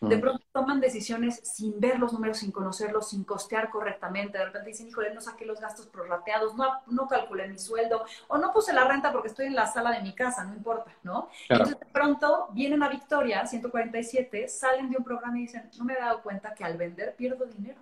De 0.00 0.16
mm. 0.16 0.20
pronto 0.20 0.44
toman 0.52 0.80
decisiones 0.80 1.40
sin 1.42 1.78
ver 1.78 1.98
los 1.98 2.12
números, 2.12 2.38
sin 2.38 2.52
conocerlos, 2.52 3.10
sin 3.10 3.24
costear 3.24 3.70
correctamente. 3.70 4.38
De 4.38 4.44
repente 4.46 4.70
dicen, 4.70 4.88
híjole, 4.88 5.12
no 5.12 5.20
saqué 5.20 5.44
los 5.44 5.60
gastos 5.60 5.86
prorrateados, 5.86 6.54
no, 6.54 6.72
no 6.86 7.06
calculé 7.06 7.48
mi 7.48 7.58
sueldo, 7.58 8.04
o 8.28 8.38
no 8.38 8.52
puse 8.52 8.72
la 8.72 8.84
renta 8.84 9.12
porque 9.12 9.28
estoy 9.28 9.46
en 9.46 9.54
la 9.54 9.66
sala 9.66 9.92
de 9.92 10.02
mi 10.02 10.14
casa, 10.14 10.44
no 10.44 10.54
importa, 10.54 10.92
¿no? 11.02 11.28
Entonces 11.48 11.78
de 11.78 11.86
pronto 11.86 12.48
vienen 12.52 12.82
a 12.82 12.88
Victoria, 12.88 13.46
147, 13.46 14.48
salen 14.48 14.90
de 14.90 14.96
un 14.96 15.04
programa 15.04 15.38
y 15.38 15.42
dicen, 15.42 15.68
no 15.78 15.84
me 15.84 15.94
he 15.94 15.98
dado 15.98 16.22
cuenta 16.22 16.54
que 16.54 16.64
al 16.64 16.76
vender 16.76 17.14
pierdo 17.16 17.44
dinero. 17.44 17.80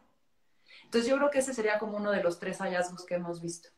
Entonces 0.84 1.08
yo 1.08 1.16
creo 1.16 1.30
que 1.30 1.38
ese 1.38 1.54
sería 1.54 1.78
como 1.78 1.96
uno 1.96 2.10
de 2.10 2.22
los 2.22 2.38
tres 2.38 2.58
hallazgos 2.58 3.04
que 3.04 3.14
hemos 3.14 3.40
visto. 3.40 3.68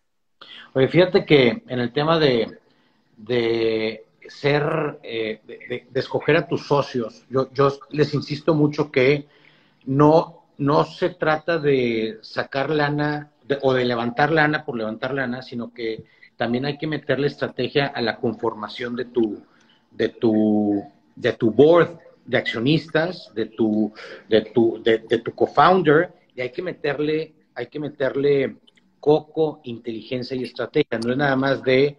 Oye, 0.73 0.89
fíjate 0.89 1.27
que 1.27 1.63
en 1.67 1.81
el 1.81 1.93
tema 1.93 2.19
de, 2.19 2.59
de 3.17 4.07
ser, 4.31 4.99
eh, 5.03 5.41
de, 5.47 5.87
escoger 5.95 6.37
a 6.37 6.47
tus 6.47 6.67
socios, 6.67 7.25
yo, 7.29 7.51
yo 7.53 7.73
les 7.91 8.15
insisto 8.15 8.55
mucho 8.55 8.91
que 8.91 9.27
no, 9.87 10.45
no 10.59 10.85
se 10.85 11.11
trata 11.11 11.59
de 11.59 12.19
sacar 12.23 12.71
lana 12.71 13.33
o 13.63 13.75
de 13.75 13.85
levantar 13.85 14.31
lana 14.31 14.65
por 14.65 14.77
levantar 14.77 15.13
lana, 15.15 15.43
sino 15.43 15.73
que 15.75 16.05
también 16.37 16.65
hay 16.65 16.79
que 16.79 16.87
meterle 16.87 17.27
estrategia 17.27 17.87
a 17.87 18.01
la 18.01 18.17
conformación 18.17 18.97
de 18.97 19.07
tu, 19.07 19.43
de 19.91 20.09
tu, 20.09 20.85
de 21.17 21.33
tu 21.33 21.51
board 21.51 21.99
de 22.25 22.39
accionistas, 22.39 23.33
de 23.35 23.47
tu, 23.47 23.93
de 24.29 24.43
tu, 24.43 24.81
de, 24.83 24.99
de 24.99 25.19
tu 25.19 25.35
co-founder, 25.35 26.13
y 26.37 26.41
hay 26.41 26.51
que 26.51 26.63
meterle, 26.63 27.35
hay 27.55 27.67
que 27.67 27.81
meterle 27.81 28.57
coco, 29.01 29.61
inteligencia 29.65 30.37
y 30.37 30.45
estrategia. 30.45 30.99
No 31.05 31.11
es 31.11 31.19
nada 31.19 31.35
más 31.35 31.63
de 31.63 31.97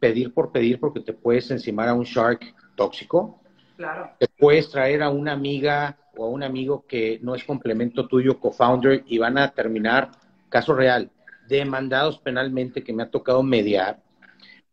pedir 0.00 0.34
por 0.34 0.50
pedir 0.50 0.80
porque 0.80 1.00
te 1.00 1.12
puedes 1.12 1.50
encimar 1.50 1.88
a 1.88 1.94
un 1.94 2.04
shark 2.04 2.54
tóxico. 2.74 3.40
Claro. 3.76 4.10
Te 4.18 4.26
puedes 4.26 4.70
traer 4.70 5.02
a 5.02 5.10
una 5.10 5.32
amiga 5.32 5.96
o 6.16 6.24
a 6.24 6.28
un 6.28 6.42
amigo 6.42 6.84
que 6.86 7.18
no 7.22 7.34
es 7.34 7.44
complemento 7.44 8.08
tuyo, 8.08 8.40
co-founder, 8.40 9.04
y 9.06 9.18
van 9.18 9.38
a 9.38 9.52
terminar, 9.52 10.10
caso 10.48 10.74
real, 10.74 11.10
demandados 11.48 12.18
penalmente 12.18 12.82
que 12.82 12.92
me 12.92 13.04
ha 13.04 13.10
tocado 13.10 13.42
mediar. 13.42 14.00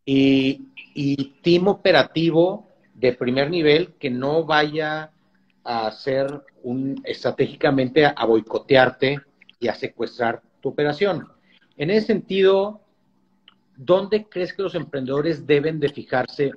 y, 0.06 0.70
y 0.94 1.36
team 1.44 1.68
operativo 1.68 2.68
de 2.96 3.14
primer 3.14 3.52
nivel 3.52 3.94
que 4.00 4.10
no 4.10 4.46
vaya 4.46 5.12
a 5.64 5.88
hacer 5.88 6.42
un, 6.64 7.00
estratégicamente 7.04 8.06
a 8.06 8.26
boicotearte 8.26 9.20
y 9.60 9.68
a 9.68 9.76
secuestrar 9.76 10.42
tu 10.62 10.70
operación. 10.70 11.28
En 11.78 11.92
ese 11.92 12.08
sentido, 12.08 12.82
¿dónde 13.78 14.28
crees 14.28 14.54
que 14.54 14.64
los 14.64 14.76
emprendedores 14.76 15.46
deben 15.46 15.80
de 15.80 15.90
fijarse 15.90 16.52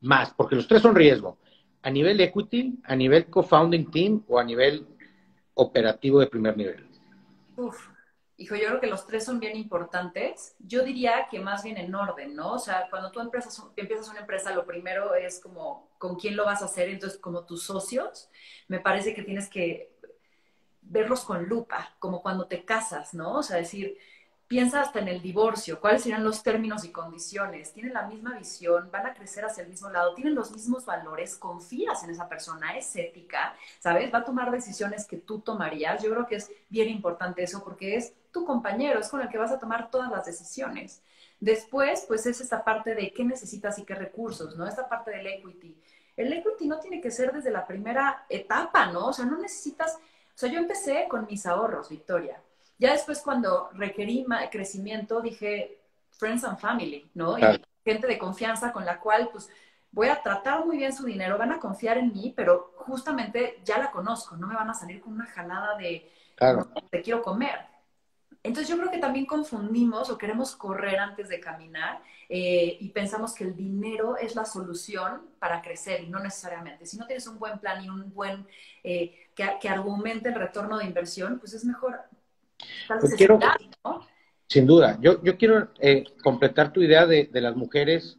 más? 0.00 0.32
Porque 0.34 0.56
los 0.56 0.66
tres 0.66 0.82
son 0.82 0.94
riesgo. 0.94 1.38
A 1.82 1.90
nivel 1.90 2.20
equity, 2.20 2.80
a 2.84 2.96
nivel 2.96 3.26
co-founding 3.26 3.90
team 3.90 4.24
o 4.26 4.38
a 4.38 4.44
nivel 4.44 4.86
operativo 5.54 6.18
de 6.20 6.26
primer 6.26 6.56
nivel. 6.56 6.88
Uf, 7.56 7.88
hijo, 8.36 8.54
yo 8.56 8.66
creo 8.68 8.80
que 8.80 8.86
los 8.86 9.06
tres 9.06 9.24
son 9.24 9.38
bien 9.38 9.56
importantes. 9.56 10.56
Yo 10.58 10.82
diría 10.82 11.26
que 11.30 11.38
más 11.38 11.62
bien 11.62 11.76
en 11.76 11.94
orden, 11.94 12.34
¿no? 12.34 12.54
O 12.54 12.58
sea, 12.58 12.86
cuando 12.90 13.10
tú 13.10 13.20
empiezas, 13.20 13.62
empiezas 13.76 14.08
una 14.08 14.20
empresa, 14.20 14.54
lo 14.54 14.64
primero 14.64 15.14
es 15.14 15.40
como 15.40 15.90
con 15.98 16.16
quién 16.16 16.36
lo 16.36 16.44
vas 16.44 16.62
a 16.62 16.66
hacer, 16.66 16.88
entonces 16.88 17.18
como 17.18 17.44
tus 17.44 17.64
socios, 17.64 18.30
me 18.68 18.80
parece 18.80 19.14
que 19.14 19.22
tienes 19.22 19.48
que 19.48 19.92
verlos 20.80 21.24
con 21.24 21.44
lupa, 21.44 21.94
como 21.98 22.22
cuando 22.22 22.46
te 22.46 22.64
casas, 22.64 23.12
¿no? 23.12 23.38
O 23.38 23.42
sea, 23.42 23.58
decir, 23.58 23.98
piensa 24.48 24.80
hasta 24.80 24.98
en 25.00 25.08
el 25.08 25.20
divorcio, 25.20 25.78
cuáles 25.78 26.02
serían 26.02 26.24
los 26.24 26.42
términos 26.42 26.82
y 26.84 26.90
condiciones, 26.90 27.74
tienen 27.74 27.92
la 27.92 28.06
misma 28.06 28.36
visión, 28.38 28.90
van 28.90 29.06
a 29.06 29.12
crecer 29.12 29.44
hacia 29.44 29.62
el 29.62 29.68
mismo 29.68 29.90
lado, 29.90 30.14
tienen 30.14 30.34
los 30.34 30.50
mismos 30.50 30.86
valores, 30.86 31.36
confías 31.36 32.02
en 32.02 32.10
esa 32.10 32.28
persona, 32.30 32.76
es 32.76 32.96
ética, 32.96 33.54
¿sabes? 33.78 34.12
Va 34.12 34.18
a 34.20 34.24
tomar 34.24 34.50
decisiones 34.50 35.06
que 35.06 35.18
tú 35.18 35.40
tomarías. 35.40 36.02
Yo 36.02 36.10
creo 36.10 36.26
que 36.26 36.36
es 36.36 36.50
bien 36.70 36.88
importante 36.88 37.42
eso 37.42 37.62
porque 37.62 37.96
es 37.96 38.14
tu 38.32 38.46
compañero, 38.46 38.98
es 39.00 39.08
con 39.10 39.20
el 39.20 39.28
que 39.28 39.36
vas 39.36 39.52
a 39.52 39.58
tomar 39.58 39.90
todas 39.90 40.10
las 40.10 40.24
decisiones. 40.24 41.02
Después, 41.40 42.06
pues 42.08 42.24
es 42.24 42.40
esta 42.40 42.64
parte 42.64 42.94
de 42.94 43.12
qué 43.12 43.24
necesitas 43.24 43.78
y 43.78 43.84
qué 43.84 43.94
recursos, 43.94 44.56
¿no? 44.56 44.66
Esta 44.66 44.88
parte 44.88 45.10
del 45.10 45.26
equity. 45.26 45.76
El 46.16 46.32
equity 46.32 46.66
no 46.66 46.80
tiene 46.80 47.02
que 47.02 47.10
ser 47.10 47.32
desde 47.32 47.50
la 47.50 47.66
primera 47.66 48.24
etapa, 48.30 48.86
¿no? 48.86 49.08
O 49.08 49.12
sea, 49.12 49.26
no 49.26 49.36
necesitas, 49.36 49.94
o 49.94 50.38
sea, 50.38 50.50
yo 50.50 50.58
empecé 50.58 51.06
con 51.08 51.26
mis 51.26 51.44
ahorros, 51.44 51.90
Victoria 51.90 52.40
ya 52.78 52.92
después 52.92 53.20
cuando 53.22 53.70
requerí 53.74 54.24
crecimiento 54.50 55.20
dije 55.20 55.80
friends 56.10 56.44
and 56.44 56.58
family, 56.58 57.10
¿no? 57.14 57.38
Y 57.38 57.42
gente 57.84 58.06
de 58.06 58.18
confianza 58.18 58.72
con 58.72 58.84
la 58.84 59.00
cual 59.00 59.28
pues 59.32 59.48
voy 59.90 60.08
a 60.08 60.22
tratar 60.22 60.64
muy 60.64 60.76
bien 60.76 60.92
su 60.92 61.04
dinero, 61.04 61.38
van 61.38 61.52
a 61.52 61.58
confiar 61.58 61.98
en 61.98 62.12
mí, 62.12 62.32
pero 62.36 62.74
justamente 62.76 63.60
ya 63.64 63.78
la 63.78 63.90
conozco, 63.90 64.36
no 64.36 64.46
me 64.46 64.54
van 64.54 64.70
a 64.70 64.74
salir 64.74 65.00
con 65.00 65.12
una 65.12 65.26
jalada 65.26 65.76
de 65.76 66.10
te 66.90 67.02
quiero 67.02 67.22
comer. 67.22 67.66
Entonces 68.42 68.68
yo 68.68 68.78
creo 68.78 68.90
que 68.90 68.98
también 68.98 69.26
confundimos 69.26 70.10
o 70.10 70.16
queremos 70.16 70.54
correr 70.54 71.00
antes 71.00 71.28
de 71.28 71.40
caminar 71.40 72.00
eh, 72.28 72.76
y 72.78 72.88
pensamos 72.90 73.34
que 73.34 73.42
el 73.42 73.56
dinero 73.56 74.16
es 74.16 74.36
la 74.36 74.44
solución 74.44 75.22
para 75.40 75.60
crecer 75.60 76.02
y 76.02 76.08
no 76.08 76.20
necesariamente. 76.20 76.86
Si 76.86 76.96
no 76.96 77.06
tienes 77.06 77.26
un 77.26 77.38
buen 77.38 77.58
plan 77.58 77.84
y 77.84 77.88
un 77.88 78.14
buen 78.14 78.46
eh, 78.84 79.28
que, 79.34 79.58
que, 79.60 79.68
argumente 79.68 80.28
el 80.28 80.36
retorno 80.36 80.78
de 80.78 80.84
inversión, 80.84 81.40
pues 81.40 81.52
es 81.52 81.64
mejor 81.64 82.00
quiero, 83.16 83.38
Sin 84.48 84.66
duda, 84.66 84.98
yo, 85.00 85.22
yo 85.22 85.36
quiero 85.36 85.70
eh, 85.78 86.04
completar 86.22 86.72
tu 86.72 86.80
idea 86.82 87.06
de, 87.06 87.28
de 87.30 87.40
las 87.40 87.54
mujeres. 87.54 88.18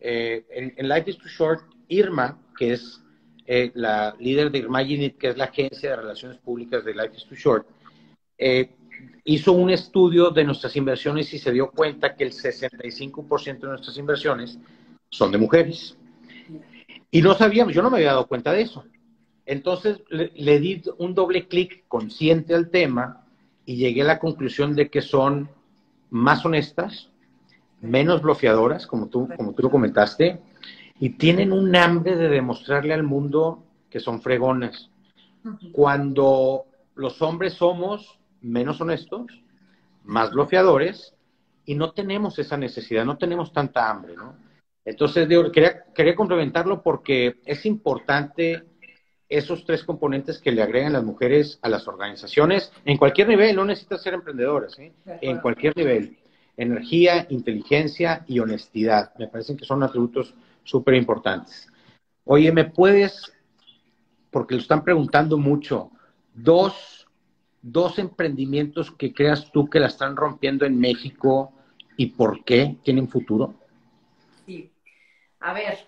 Eh, 0.00 0.72
en, 0.76 0.88
Life 0.88 1.10
is 1.10 1.18
Too 1.18 1.28
Short, 1.28 1.62
Irma, 1.88 2.38
que 2.56 2.72
es 2.72 3.02
eh, 3.46 3.70
la 3.74 4.14
líder 4.18 4.50
de 4.50 4.60
Imaginit, 4.60 5.18
que 5.18 5.28
es 5.28 5.36
la 5.36 5.44
agencia 5.44 5.90
de 5.90 5.96
relaciones 5.96 6.38
públicas 6.38 6.84
de 6.84 6.94
Life 6.94 7.16
is 7.16 7.26
Too 7.26 7.36
Short, 7.36 7.66
hizo 9.24 9.52
un 9.52 9.68
estudio 9.68 10.30
de 10.30 10.44
nuestras 10.44 10.74
inversiones 10.76 11.32
y 11.34 11.38
se 11.38 11.52
dio 11.52 11.70
cuenta 11.70 12.16
que 12.16 12.24
el 12.24 12.32
65% 12.32 13.60
de 13.60 13.68
nuestras 13.68 13.98
inversiones 13.98 14.58
son 15.10 15.30
de 15.30 15.38
mujeres. 15.38 15.96
Y 17.10 17.20
no 17.20 17.34
sabíamos, 17.34 17.74
yo 17.74 17.82
no 17.82 17.90
me 17.90 17.98
había 17.98 18.12
dado 18.12 18.26
cuenta 18.26 18.52
de 18.52 18.62
eso. 18.62 18.84
Entonces 19.44 20.00
le, 20.08 20.32
le 20.34 20.58
di 20.58 20.82
un 20.96 21.14
doble 21.14 21.48
clic 21.48 21.84
consciente 21.86 22.54
al 22.54 22.70
tema 22.70 23.26
y 23.70 23.76
llegué 23.76 24.02
a 24.02 24.06
la 24.06 24.18
conclusión 24.18 24.74
de 24.74 24.90
que 24.90 25.00
son 25.00 25.48
más 26.10 26.44
honestas, 26.44 27.08
menos 27.80 28.20
bloqueadoras, 28.20 28.84
como 28.84 29.06
tú, 29.06 29.28
como 29.36 29.52
tú 29.52 29.62
lo 29.62 29.70
comentaste, 29.70 30.40
y 30.98 31.10
tienen 31.10 31.52
un 31.52 31.76
hambre 31.76 32.16
de 32.16 32.28
demostrarle 32.28 32.92
al 32.92 33.04
mundo 33.04 33.62
que 33.88 34.00
son 34.00 34.22
fregonas. 34.22 34.90
Cuando 35.70 36.64
los 36.96 37.22
hombres 37.22 37.54
somos 37.54 38.18
menos 38.40 38.80
honestos, 38.80 39.26
más 40.02 40.32
bloqueadores, 40.32 41.14
y 41.64 41.76
no 41.76 41.92
tenemos 41.92 42.40
esa 42.40 42.56
necesidad, 42.56 43.04
no 43.04 43.18
tenemos 43.18 43.52
tanta 43.52 43.88
hambre, 43.88 44.16
¿no? 44.16 44.34
Entonces, 44.84 45.28
quería, 45.52 45.84
quería 45.94 46.16
complementarlo 46.16 46.82
porque 46.82 47.36
es 47.44 47.64
importante 47.66 48.64
esos 49.30 49.64
tres 49.64 49.84
componentes 49.84 50.38
que 50.38 50.50
le 50.50 50.60
agregan 50.60 50.92
las 50.92 51.04
mujeres 51.04 51.60
a 51.62 51.68
las 51.68 51.86
organizaciones 51.86 52.72
en 52.84 52.98
cualquier 52.98 53.28
nivel, 53.28 53.54
no 53.54 53.64
necesitas 53.64 54.02
ser 54.02 54.14
emprendedoras, 54.14 54.76
¿eh? 54.80 54.92
en 55.06 55.38
cualquier 55.38 55.74
nivel. 55.76 56.18
Energía, 56.56 57.26
inteligencia 57.30 58.24
y 58.26 58.40
honestidad. 58.40 59.12
Me 59.18 59.28
parecen 59.28 59.56
que 59.56 59.64
son 59.64 59.84
atributos 59.84 60.34
súper 60.64 60.94
importantes. 60.94 61.68
Oye, 62.24 62.50
¿me 62.50 62.64
puedes, 62.64 63.32
porque 64.32 64.56
lo 64.56 64.60
están 64.60 64.82
preguntando 64.82 65.38
mucho, 65.38 65.92
dos, 66.34 67.08
dos 67.62 68.00
emprendimientos 68.00 68.90
que 68.90 69.14
creas 69.14 69.52
tú 69.52 69.70
que 69.70 69.80
la 69.80 69.86
están 69.86 70.16
rompiendo 70.16 70.66
en 70.66 70.78
México 70.78 71.52
y 71.96 72.06
por 72.06 72.44
qué 72.44 72.76
tienen 72.82 73.08
futuro? 73.08 73.54
Sí. 74.44 74.72
A 75.38 75.52
ver, 75.52 75.78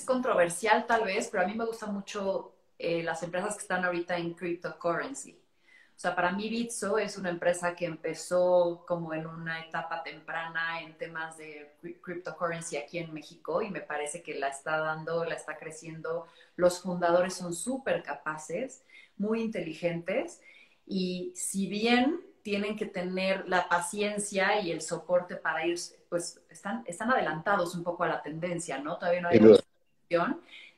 es 0.00 0.06
controversial 0.06 0.86
tal 0.86 1.04
vez, 1.04 1.28
pero 1.30 1.44
a 1.44 1.46
mí 1.46 1.54
me 1.54 1.66
gustan 1.66 1.92
mucho 1.92 2.54
eh, 2.78 3.02
las 3.02 3.22
empresas 3.22 3.54
que 3.54 3.62
están 3.62 3.84
ahorita 3.84 4.16
en 4.16 4.32
cryptocurrency. 4.32 5.32
O 5.32 6.00
sea, 6.00 6.16
para 6.16 6.32
mí 6.32 6.48
Bitso 6.48 6.96
es 6.96 7.18
una 7.18 7.28
empresa 7.28 7.76
que 7.76 7.84
empezó 7.84 8.86
como 8.88 9.12
en 9.12 9.26
una 9.26 9.60
etapa 9.60 10.02
temprana 10.02 10.80
en 10.80 10.96
temas 10.96 11.36
de 11.36 11.76
cryptocurrency 12.02 12.78
aquí 12.78 12.96
en 12.96 13.12
México 13.12 13.60
y 13.60 13.68
me 13.68 13.82
parece 13.82 14.22
que 14.22 14.38
la 14.38 14.48
está 14.48 14.78
dando, 14.78 15.26
la 15.26 15.34
está 15.34 15.58
creciendo. 15.58 16.26
Los 16.56 16.80
fundadores 16.80 17.34
son 17.34 17.52
súper 17.52 18.02
capaces, 18.02 18.82
muy 19.18 19.42
inteligentes 19.42 20.40
y 20.86 21.34
si 21.36 21.66
bien 21.66 22.22
tienen 22.42 22.76
que 22.76 22.86
tener 22.86 23.46
la 23.46 23.68
paciencia 23.68 24.58
y 24.62 24.70
el 24.72 24.80
soporte 24.80 25.36
para 25.36 25.66
ir, 25.66 25.78
pues 26.08 26.40
están, 26.48 26.82
están 26.86 27.10
adelantados 27.10 27.74
un 27.74 27.84
poco 27.84 28.04
a 28.04 28.08
la 28.08 28.22
tendencia, 28.22 28.78
¿no? 28.78 28.96
Todavía 28.96 29.20
no 29.20 29.28
hay 29.28 29.38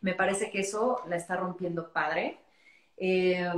me 0.01 0.15
parece 0.15 0.51
que 0.51 0.61
eso 0.61 1.03
la 1.09 1.17
está 1.17 1.37
rompiendo 1.37 1.93
padre. 1.93 2.39
Eh, 2.97 3.49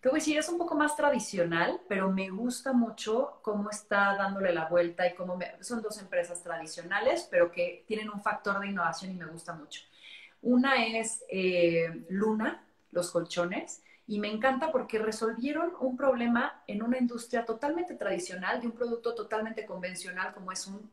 te 0.00 0.08
voy 0.08 0.18
a 0.18 0.20
decir, 0.20 0.38
es 0.38 0.48
un 0.48 0.58
poco 0.58 0.74
más 0.74 0.96
tradicional, 0.96 1.80
pero 1.88 2.10
me 2.10 2.28
gusta 2.30 2.72
mucho 2.72 3.38
cómo 3.42 3.70
está 3.70 4.16
dándole 4.16 4.52
la 4.52 4.66
vuelta 4.66 5.06
y 5.06 5.14
cómo 5.14 5.38
son 5.60 5.80
dos 5.80 5.98
empresas 5.98 6.42
tradicionales, 6.42 7.28
pero 7.30 7.52
que 7.52 7.84
tienen 7.86 8.10
un 8.10 8.20
factor 8.20 8.60
de 8.60 8.68
innovación 8.68 9.12
y 9.12 9.14
me 9.14 9.26
gusta 9.26 9.52
mucho. 9.52 9.82
Una 10.42 10.84
es 10.84 11.24
eh, 11.30 12.04
Luna, 12.08 12.64
los 12.90 13.12
colchones, 13.12 13.82
y 14.08 14.18
me 14.18 14.28
encanta 14.28 14.72
porque 14.72 14.98
resolvieron 14.98 15.72
un 15.78 15.96
problema 15.96 16.62
en 16.66 16.82
una 16.82 16.98
industria 16.98 17.44
totalmente 17.44 17.94
tradicional, 17.94 18.60
de 18.60 18.66
un 18.66 18.72
producto 18.72 19.14
totalmente 19.14 19.64
convencional 19.64 20.34
como 20.34 20.50
es 20.50 20.66
un 20.66 20.90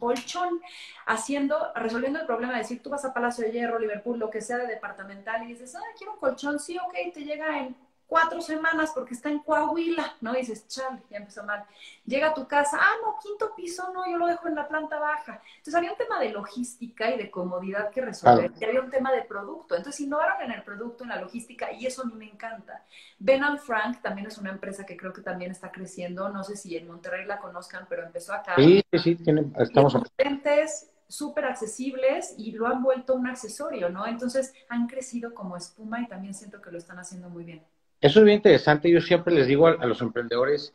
colchón, 0.00 0.60
haciendo, 1.06 1.72
resolviendo 1.74 2.18
el 2.18 2.26
problema 2.26 2.54
de 2.54 2.60
decir, 2.60 2.82
tú 2.82 2.90
vas 2.90 3.04
a 3.04 3.14
Palacio 3.14 3.44
de 3.44 3.52
Hierro, 3.52 3.78
Liverpool, 3.78 4.18
lo 4.18 4.30
que 4.30 4.40
sea 4.40 4.58
de 4.58 4.66
departamental, 4.66 5.44
y 5.44 5.52
dices, 5.52 5.74
ah, 5.76 5.80
quiero 5.96 6.14
un 6.14 6.18
colchón, 6.18 6.58
sí, 6.58 6.76
ok, 6.78 7.12
te 7.14 7.24
llega 7.24 7.60
en 7.60 7.76
cuatro 8.10 8.40
semanas 8.42 8.90
porque 8.92 9.14
está 9.14 9.30
en 9.30 9.38
Coahuila, 9.38 10.16
¿no? 10.20 10.34
Y 10.34 10.38
dices, 10.38 10.66
chale, 10.66 11.00
ya 11.08 11.18
empezó 11.18 11.44
mal. 11.44 11.64
Llega 12.04 12.30
a 12.30 12.34
tu 12.34 12.48
casa, 12.48 12.76
ah, 12.78 12.94
no, 13.02 13.16
quinto 13.22 13.54
piso, 13.54 13.92
no, 13.94 14.10
yo 14.10 14.18
lo 14.18 14.26
dejo 14.26 14.48
en 14.48 14.56
la 14.56 14.66
planta 14.66 14.98
baja. 14.98 15.40
Entonces 15.58 15.76
había 15.76 15.92
un 15.92 15.96
tema 15.96 16.18
de 16.18 16.30
logística 16.30 17.08
y 17.08 17.16
de 17.16 17.30
comodidad 17.30 17.90
que 17.90 18.00
resolver, 18.00 18.52
y 18.60 18.64
había 18.64 18.80
un 18.80 18.90
tema 18.90 19.12
de 19.12 19.22
producto. 19.22 19.76
Entonces 19.76 20.00
innovaron 20.00 20.42
en 20.42 20.50
el 20.50 20.64
producto, 20.64 21.04
en 21.04 21.10
la 21.10 21.20
logística, 21.20 21.72
y 21.72 21.86
eso 21.86 22.02
a 22.02 22.06
mí 22.06 22.14
me 22.14 22.28
encanta. 22.28 22.84
Ben 23.20 23.40
Frank 23.58 24.02
también 24.02 24.26
es 24.26 24.38
una 24.38 24.50
empresa 24.50 24.84
que 24.84 24.96
creo 24.96 25.12
que 25.12 25.22
también 25.22 25.52
está 25.52 25.70
creciendo, 25.70 26.28
no 26.30 26.42
sé 26.42 26.56
si 26.56 26.76
en 26.76 26.88
Monterrey 26.88 27.24
la 27.26 27.38
conozcan, 27.38 27.86
pero 27.88 28.02
empezó 28.02 28.32
acá. 28.32 28.56
Sí, 28.56 28.82
sí, 29.04 29.16
estamos 29.56 29.94
potentes, 29.94 30.90
súper 31.06 31.44
accesibles 31.44 32.34
y 32.38 32.50
lo 32.52 32.66
han 32.66 32.82
vuelto 32.82 33.14
un 33.14 33.28
accesorio, 33.28 33.88
¿no? 33.88 34.04
Entonces 34.08 34.52
han 34.68 34.88
crecido 34.88 35.32
como 35.32 35.56
espuma 35.56 36.00
y 36.00 36.08
también 36.08 36.34
siento 36.34 36.60
que 36.60 36.72
lo 36.72 36.78
están 36.78 36.98
haciendo 36.98 37.28
muy 37.28 37.44
bien. 37.44 37.62
Eso 38.00 38.20
es 38.20 38.24
bien 38.24 38.36
interesante. 38.36 38.90
Yo 38.90 39.00
siempre 39.00 39.34
les 39.34 39.46
digo 39.46 39.66
a, 39.66 39.86
los 39.86 40.00
emprendedores 40.00 40.74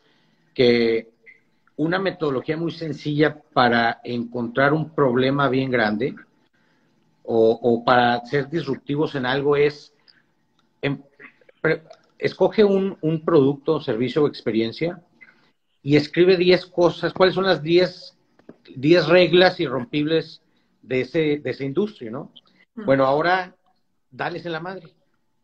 que 0.54 1.10
una 1.78 2.00
metodología 2.00 2.58
muy 2.58 2.72
sencilla 2.72 3.42
para 3.54 4.00
encontrar 4.04 4.74
un 4.74 4.90
problema 4.92 5.50
bien 5.50 5.70
grande 5.70 6.16
o, 7.24 7.84
para 7.84 8.24
ser 8.26 8.50
disruptivos 8.50 9.16
en 9.16 9.26
algo 9.26 9.58
es 9.58 9.92
em, 10.82 11.02
escoge 12.20 12.64
un, 12.64 12.98
un, 13.02 13.26
producto, 13.26 13.82
servicio 13.82 14.24
o 14.24 14.28
experiencia 14.28 15.02
y 15.82 15.96
escribe 15.96 16.38
10 16.38 16.68
cosas. 16.68 17.14
¿Cuáles 17.14 17.34
son 17.34 17.46
las 17.46 17.64
10 17.64 18.16
10 18.76 19.08
reglas 19.08 19.60
irrompibles 19.60 20.42
de, 20.82 21.02
ese, 21.02 21.38
de 21.38 21.50
esa 21.50 21.64
industria, 21.64 22.12
¿no? 22.12 22.32
Bueno, 22.76 23.06
ahora 23.06 23.56
dales 24.12 24.46
en 24.46 24.52
la 24.52 24.60
madre. 24.60 24.94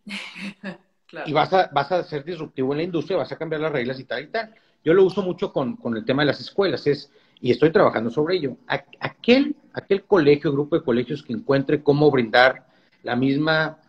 Y 1.26 1.34
vas 1.34 1.52
a, 1.54 1.70
vas 1.74 1.92
a 1.92 2.04
ser 2.04 2.24
disruptivo 2.24 2.74
en 2.74 2.78
la 2.78 2.84
industria, 2.84 3.18
vas 3.18 3.32
a 3.32 3.38
cambiar 3.38 3.62
las 3.62 3.72
reglas 3.72 4.00
y 4.00 4.06
tal 4.06 4.24
y 4.24 4.28
tal. 4.28 4.54
Yo 4.84 4.94
lo 4.94 5.04
uso 5.04 5.22
mucho 5.22 5.52
con, 5.52 5.76
con 5.76 5.96
el 5.96 6.06
tema 6.06 6.24
de 6.24 6.28
las 6.28 6.40
escuelas, 6.40 6.88
es, 6.88 7.12
y 7.40 7.52
estoy 7.52 7.72
trabajando 7.72 8.10
sobre 8.10 8.38
ello. 8.38 8.58
Aquel, 8.68 9.56
aquel 9.74 10.04
colegio, 10.04 10.52
grupo 10.52 10.78
de 10.78 10.84
colegios 10.84 11.24
que 11.24 11.34
encuentre 11.34 11.84
cómo 11.84 12.10
brindar 12.10 12.66
la 13.04 13.16
misma, 13.16 13.80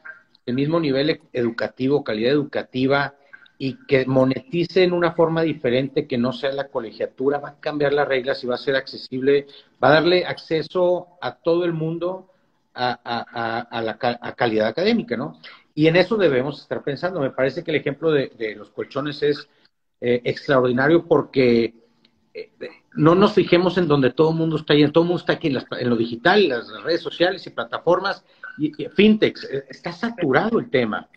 el 0.47 0.55
mismo 0.55 0.81
nivel 0.81 1.21
educativo, 1.33 2.03
calidad 2.03 2.33
educativa, 2.33 3.15
y 3.59 3.79
que 3.87 4.05
monetice 4.07 4.83
en 4.83 4.93
una 4.93 5.13
forma 5.13 5.43
diferente 5.43 6.09
que 6.09 6.19
no 6.19 6.33
sea 6.33 6.51
la 6.51 6.67
colegiatura, 6.67 7.39
va 7.39 7.51
a 7.51 7.61
cambiar 7.61 7.93
las 7.93 8.09
reglas 8.09 8.43
y 8.43 8.49
va 8.49 8.57
a 8.57 8.59
ser 8.59 8.75
accesible, 8.75 9.47
va 9.81 9.89
a 9.89 9.93
darle 9.93 10.27
acceso 10.27 11.07
a 11.21 11.37
todo 11.37 11.65
el 11.65 11.73
mundo 11.73 12.29
a, 12.75 13.81
la 13.85 14.35
calidad 14.35 14.67
académica, 14.67 15.17
¿no? 15.17 15.39
Y 15.75 15.87
en 15.87 15.97
eso 15.97 16.17
debemos 16.17 16.61
estar 16.61 16.83
pensando. 16.83 17.21
Me 17.21 17.31
parece 17.31 17.63
que 17.65 17.71
el 17.71 17.79
ejemplo 17.79 18.11
de, 18.11 18.55
los 18.57 18.71
colchones 18.71 19.23
es 19.23 19.49
eh, 20.01 20.21
extraordinario 20.25 21.07
porque 21.07 21.75
eh, 22.35 22.51
no 22.95 23.15
nos 23.15 23.35
fijemos 23.35 23.79
en 23.79 23.89
donde 23.89 24.11
todo 24.11 24.31
el 24.31 24.37
mundo 24.37 24.57
está 24.57 24.75
y 24.75 24.91
todo 24.91 25.05
el 25.05 25.09
mundo 25.09 25.21
está 25.21 25.35
aquí 25.35 25.49
en, 25.49 25.89
lo 25.91 25.97
digital, 25.97 26.49
las 26.49 26.83
redes 26.83 27.01
sociales 27.01 27.47
y 27.47 27.51
plataformas, 27.51 28.25
y, 28.59 28.83
y 28.83 28.89
fintech, 28.89 29.39
eh, 29.45 29.65
está 29.69 29.93
saturado 29.93 30.59
el 30.59 30.71
tema. 30.71 31.09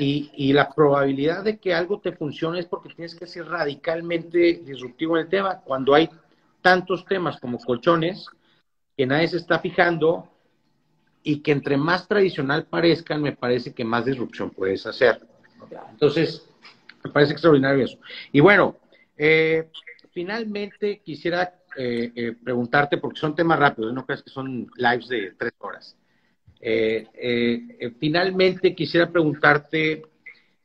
Y, 0.00 0.52
la 0.52 0.70
probabilidad 0.70 1.44
de 1.44 1.58
que 1.58 1.72
algo 1.72 2.00
te 2.00 2.12
funcione 2.12 2.58
es 2.58 2.66
porque 2.66 2.88
tienes 2.88 3.14
que 3.14 3.26
ser 3.26 3.46
radicalmente 3.46 4.60
disruptivo 4.64 5.16
en 5.16 5.24
el 5.24 5.28
tema. 5.28 5.60
Cuando 5.60 5.94
hay 5.94 6.10
tantos 6.60 7.04
temas 7.04 7.38
como 7.38 7.58
colchones 7.58 8.26
que 8.96 9.06
nadie 9.06 9.28
se 9.28 9.36
está 9.36 9.60
fijando 9.60 10.28
y 11.28 11.40
que 11.40 11.50
entre 11.50 11.76
más 11.76 12.06
tradicional 12.06 12.66
parezcan, 12.66 13.20
me 13.20 13.32
parece 13.32 13.74
que 13.74 13.84
más 13.84 14.04
disrupción 14.04 14.50
puedes 14.50 14.86
hacer. 14.86 15.26
Entonces, 15.90 16.48
me 17.02 17.10
parece 17.10 17.32
extraordinario 17.32 17.84
eso. 17.84 17.98
Y 18.30 18.38
bueno, 18.38 18.76
eh, 19.16 19.68
finalmente 20.12 21.00
quisiera 21.04 21.52
eh, 21.76 22.12
eh, 22.14 22.36
preguntarte, 22.44 22.98
porque 22.98 23.18
son 23.18 23.34
temas 23.34 23.58
rápidos, 23.58 23.92
no 23.92 24.06
crees 24.06 24.22
que 24.22 24.30
son 24.30 24.70
lives 24.76 25.08
de 25.08 25.32
tres 25.36 25.52
horas. 25.58 25.96
Eh, 26.60 27.08
eh, 27.14 27.92
finalmente 27.98 28.76
quisiera 28.76 29.10
preguntarte 29.10 30.04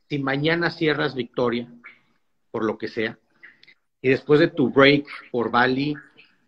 si 0.08 0.20
mañana 0.20 0.70
cierras 0.70 1.16
Victoria, 1.16 1.66
por 2.52 2.64
lo 2.64 2.78
que 2.78 2.86
sea, 2.86 3.18
y 4.00 4.10
después 4.10 4.38
de 4.38 4.46
tu 4.46 4.70
break 4.70 5.06
por 5.32 5.50
Bali 5.50 5.96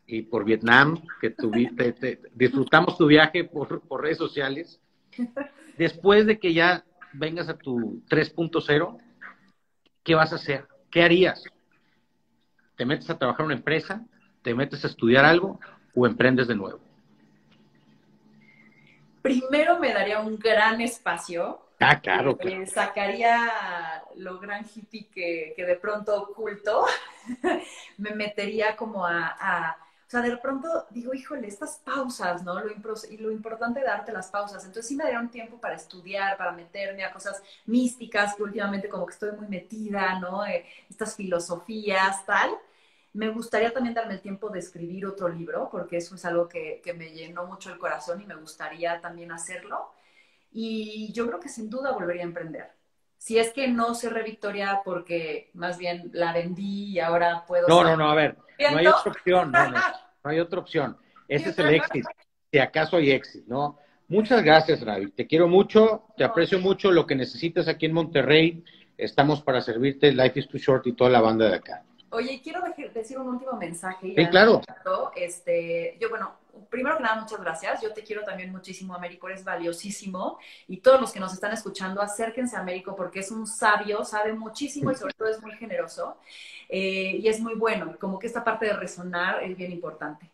y 0.06 0.22
por 0.22 0.44
Vietnam, 0.44 1.00
que 1.20 1.30
tuviste, 1.30 2.20
disfrutamos 2.34 2.98
tu 2.98 3.06
viaje 3.06 3.44
por, 3.44 3.82
redes 4.02 4.18
sociales, 4.18 4.80
después 5.78 6.26
de 6.26 6.38
que 6.38 6.52
ya 6.52 6.84
vengas 7.12 7.48
a 7.48 7.56
tu 7.56 8.02
3.0, 8.08 8.98
¿qué 10.02 10.14
vas 10.14 10.32
a 10.32 10.36
hacer? 10.36 10.66
¿Qué 10.90 11.02
harías? 11.02 11.42
¿Te 12.76 12.84
metes 12.84 13.08
a 13.08 13.18
trabajar 13.18 13.42
en 13.42 13.46
una 13.46 13.54
empresa? 13.54 14.04
¿Te 14.42 14.54
metes 14.54 14.84
a 14.84 14.88
estudiar 14.88 15.24
algo? 15.24 15.58
¿O 15.94 16.06
emprendes 16.06 16.48
de 16.48 16.56
nuevo? 16.56 16.80
primero 19.24 19.78
me 19.78 19.94
daría 19.94 20.20
un 20.20 20.38
gran 20.38 20.82
espacio. 20.82 21.58
Ah, 21.80 21.98
claro. 21.98 22.36
Eh, 22.40 22.66
sacaría 22.66 24.04
lo 24.16 24.38
gran 24.38 24.66
hippie 24.66 25.08
que, 25.08 25.54
de 25.56 25.76
pronto 25.76 26.14
oculto. 26.22 26.84
me 27.96 28.10
metería 28.10 28.76
como 28.76 29.06
a, 29.06 29.76
sea, 30.14 30.22
de 30.22 30.36
pronto 30.36 30.86
digo, 30.90 31.14
híjole, 31.14 31.48
estas 31.48 31.78
pausas, 31.84 32.42
¿no? 32.42 32.60
Lo, 32.60 32.70
y 33.10 33.16
lo 33.18 33.30
importante 33.30 33.80
de 33.80 33.86
darte 33.86 34.12
las 34.12 34.28
pausas. 34.28 34.64
Entonces 34.64 34.88
sí 34.88 34.96
me 34.96 35.04
un 35.18 35.28
tiempo 35.30 35.60
para 35.60 35.74
estudiar, 35.74 36.36
para 36.36 36.52
meterme 36.52 37.04
a 37.04 37.12
cosas 37.12 37.42
místicas 37.66 38.34
que 38.34 38.42
últimamente 38.42 38.88
como 38.88 39.06
que 39.06 39.12
estoy 39.12 39.32
muy 39.32 39.48
metida, 39.48 40.18
¿no? 40.18 40.44
Eh, 40.46 40.66
estas 40.88 41.16
filosofías, 41.16 42.24
tal 42.26 42.50
me 43.14 43.28
gustaría 43.28 43.72
también 43.72 43.94
darme 43.94 44.14
el 44.14 44.20
tiempo 44.20 44.50
de 44.50 44.58
escribir 44.58 45.06
otro 45.06 45.28
libro, 45.28 45.68
porque 45.70 45.96
eso 45.96 46.16
es 46.16 46.24
algo 46.24 46.48
que, 46.48 46.82
me 46.98 47.10
llenó 47.10 47.46
mucho 47.46 47.72
el 47.72 47.78
corazón 47.78 48.20
y 48.20 48.26
me 48.26 48.34
gustaría 48.34 49.00
también 49.00 49.30
hacerlo. 49.30 49.92
Y 50.50 51.12
yo 51.12 51.26
creo 51.26 51.40
que 51.40 51.48
sin 51.48 51.70
duda 51.70 51.92
volvería 51.92 52.22
a 52.22 52.26
emprender. 52.26 52.72
Si 53.16 53.38
es 53.38 53.52
que 53.52 53.68
no 53.68 53.94
cerré 53.94 54.24
Victoria 54.24 54.82
porque 54.84 55.50
más 55.54 55.78
bien 55.78 56.10
la 56.12 56.32
vendí 56.32 56.90
y 56.90 57.00
ahora 57.00 57.44
puedo... 57.46 57.68
No, 57.68 57.84
no, 57.84 57.96
no, 57.96 58.10
a 58.10 58.14
ver, 58.14 58.36
no 58.58 58.78
hay 58.78 58.86
otra 58.88 59.12
opción, 59.12 59.52
no, 59.52 59.70
no, 59.70 59.80
hay 60.24 60.40
otra 60.40 60.60
opción. 60.60 60.96
Ese 61.28 61.50
es 61.50 61.58
el 61.58 61.74
éxito, 61.74 62.08
si 62.50 62.58
acaso 62.58 62.96
hay 62.96 63.10
éxito, 63.10 63.44
¿no? 63.48 63.78
Muchas 64.08 64.42
gracias, 64.42 64.82
Ravi. 64.82 65.10
Te 65.10 65.26
quiero 65.26 65.48
mucho, 65.48 66.04
te 66.16 66.24
aprecio 66.24 66.58
mucho 66.58 66.90
lo 66.90 67.06
que 67.06 67.14
necesitas 67.14 67.68
aquí 67.68 67.86
en 67.86 67.92
Monterrey. 67.92 68.64
Estamos 68.98 69.42
para 69.42 69.60
servirte, 69.60 70.12
Life 70.12 70.40
is 70.40 70.48
Too 70.48 70.58
Short 70.58 70.86
y 70.86 70.92
toda 70.92 71.10
la 71.10 71.20
banda 71.20 71.48
de 71.48 71.56
acá. 71.56 71.84
Oye, 72.10 72.40
quiero 72.42 72.60
decir 72.94 73.18
un 73.18 73.28
último 73.28 73.54
mensaje. 73.54 74.14
Sí, 74.16 74.26
claro. 74.26 74.60
Este, 75.16 75.96
yo, 76.00 76.10
bueno, 76.10 76.34
primero 76.70 76.96
que 76.96 77.02
nada, 77.02 77.20
muchas 77.20 77.40
gracias. 77.40 77.82
Yo 77.82 77.92
te 77.92 78.02
quiero 78.02 78.22
también 78.22 78.50
muchísimo, 78.50 78.94
Américo, 78.94 79.28
eres 79.28 79.44
valiosísimo. 79.44 80.38
Y 80.68 80.78
todos 80.78 81.00
los 81.00 81.12
que 81.12 81.20
nos 81.20 81.32
están 81.32 81.52
escuchando, 81.52 82.00
acérquense 82.00 82.56
a 82.56 82.60
Américo 82.60 82.94
porque 82.96 83.20
es 83.20 83.30
un 83.30 83.46
sabio, 83.46 84.04
sabe 84.04 84.32
muchísimo 84.32 84.90
y 84.90 84.94
sobre 84.94 85.14
todo 85.14 85.28
es 85.28 85.40
muy 85.42 85.52
generoso. 85.52 86.18
Eh, 86.68 87.18
y 87.20 87.28
es 87.28 87.40
muy 87.40 87.54
bueno. 87.54 87.96
Como 87.98 88.18
que 88.18 88.26
esta 88.26 88.44
parte 88.44 88.66
de 88.66 88.74
resonar 88.74 89.42
es 89.42 89.56
bien 89.56 89.72
importante. 89.72 90.30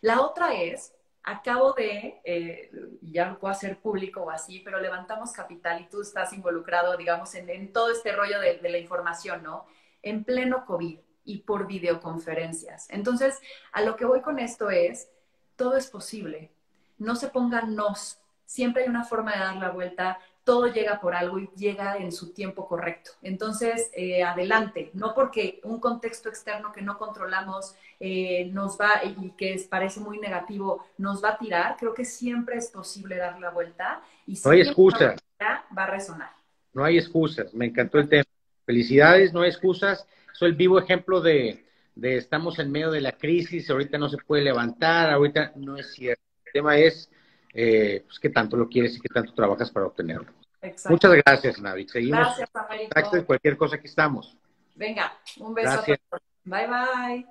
La 0.00 0.20
otra 0.20 0.54
es, 0.54 0.94
acabo 1.22 1.72
de, 1.72 2.20
eh, 2.24 2.70
ya 3.02 3.28
lo 3.28 3.38
puedo 3.38 3.52
hacer 3.52 3.78
público 3.78 4.22
o 4.22 4.30
así, 4.30 4.60
pero 4.60 4.80
levantamos 4.80 5.32
capital 5.32 5.80
y 5.80 5.88
tú 5.88 6.02
estás 6.02 6.32
involucrado, 6.32 6.96
digamos, 6.96 7.34
en, 7.34 7.72
todo 7.72 7.90
este 7.90 8.12
rollo 8.12 8.40
de, 8.40 8.58
de 8.58 8.68
la 8.68 8.78
información, 8.78 9.42
¿no? 9.42 9.66
En 10.02 10.24
pleno 10.24 10.64
COVID 10.66 10.98
y 11.24 11.38
por 11.38 11.66
videoconferencias. 11.66 12.88
Entonces, 12.90 13.38
a 13.72 13.82
lo 13.82 13.96
que 13.96 14.04
voy 14.04 14.22
con 14.22 14.38
esto 14.38 14.70
es, 14.70 15.08
todo 15.56 15.76
es 15.76 15.88
posible. 15.88 16.50
No 16.98 17.16
se 17.16 17.28
pongan 17.28 17.74
nos. 17.74 18.18
Siempre 18.44 18.82
hay 18.82 18.88
una 18.88 19.04
forma 19.04 19.32
de 19.32 19.38
dar 19.38 19.56
la 19.56 19.70
vuelta. 19.70 20.18
Todo 20.44 20.66
llega 20.66 21.00
por 21.00 21.14
algo 21.14 21.38
y 21.38 21.48
llega 21.56 21.96
en 21.96 22.10
su 22.10 22.32
tiempo 22.32 22.66
correcto. 22.66 23.12
Entonces, 23.22 23.90
eh, 23.94 24.22
adelante. 24.22 24.90
No 24.92 25.14
porque 25.14 25.60
un 25.64 25.78
contexto 25.78 26.28
externo 26.28 26.72
que 26.72 26.82
no 26.82 26.98
controlamos 26.98 27.74
eh, 28.00 28.46
nos 28.52 28.78
va 28.78 29.02
y 29.04 29.30
que 29.30 29.64
parece 29.70 30.00
muy 30.00 30.18
negativo 30.18 30.84
nos 30.98 31.22
va 31.22 31.30
a 31.30 31.38
tirar. 31.38 31.76
Creo 31.78 31.94
que 31.94 32.04
siempre 32.04 32.56
es 32.56 32.68
posible 32.68 33.16
dar 33.16 33.38
la 33.38 33.50
vuelta. 33.50 34.02
Y 34.26 34.38
no 34.44 34.50
hay 34.50 34.60
excusas. 34.60 35.20
Va 35.40 35.84
a 35.84 35.86
resonar. 35.86 36.30
No 36.72 36.84
hay 36.84 36.98
excusas. 36.98 37.54
Me 37.54 37.66
encantó 37.66 37.98
el 37.98 38.08
tema. 38.08 38.24
Felicidades, 38.64 39.32
no 39.32 39.42
hay 39.42 39.50
excusas 39.50 40.06
soy 40.32 40.50
el 40.50 40.56
vivo 40.56 40.78
ejemplo 40.78 41.20
de, 41.20 41.64
estamos 42.00 42.58
en 42.58 42.70
medio 42.70 42.90
de 42.90 43.00
la 43.00 43.12
crisis, 43.12 43.68
ahorita 43.70 43.98
no 43.98 44.08
se 44.08 44.18
puede 44.18 44.42
levantar, 44.42 45.10
ahorita 45.10 45.52
no 45.56 45.76
es 45.76 45.92
cierto. 45.92 46.22
El 46.46 46.52
tema 46.52 46.76
es 46.76 47.10
eh, 47.54 48.02
pues, 48.06 48.18
qué 48.18 48.30
tanto 48.30 48.56
lo 48.56 48.68
quieres 48.68 48.96
y 48.96 49.00
qué 49.00 49.08
tanto 49.08 49.32
trabajas 49.34 49.70
para 49.70 49.86
obtenerlo. 49.86 50.32
Muchas 50.88 51.12
gracias, 51.24 51.60
Navi. 51.60 51.88
Seguimos. 51.88 52.20
Gracias, 52.20 52.50
Américo. 52.54 53.26
cualquier 53.26 53.56
cosa 53.56 53.76
aquí 53.76 53.86
estamos. 53.86 54.36
Venga, 54.74 55.12
un 55.38 55.54
beso. 55.54 55.82
Todos. 55.84 56.22
Bye, 56.44 56.66
bye. 56.66 57.26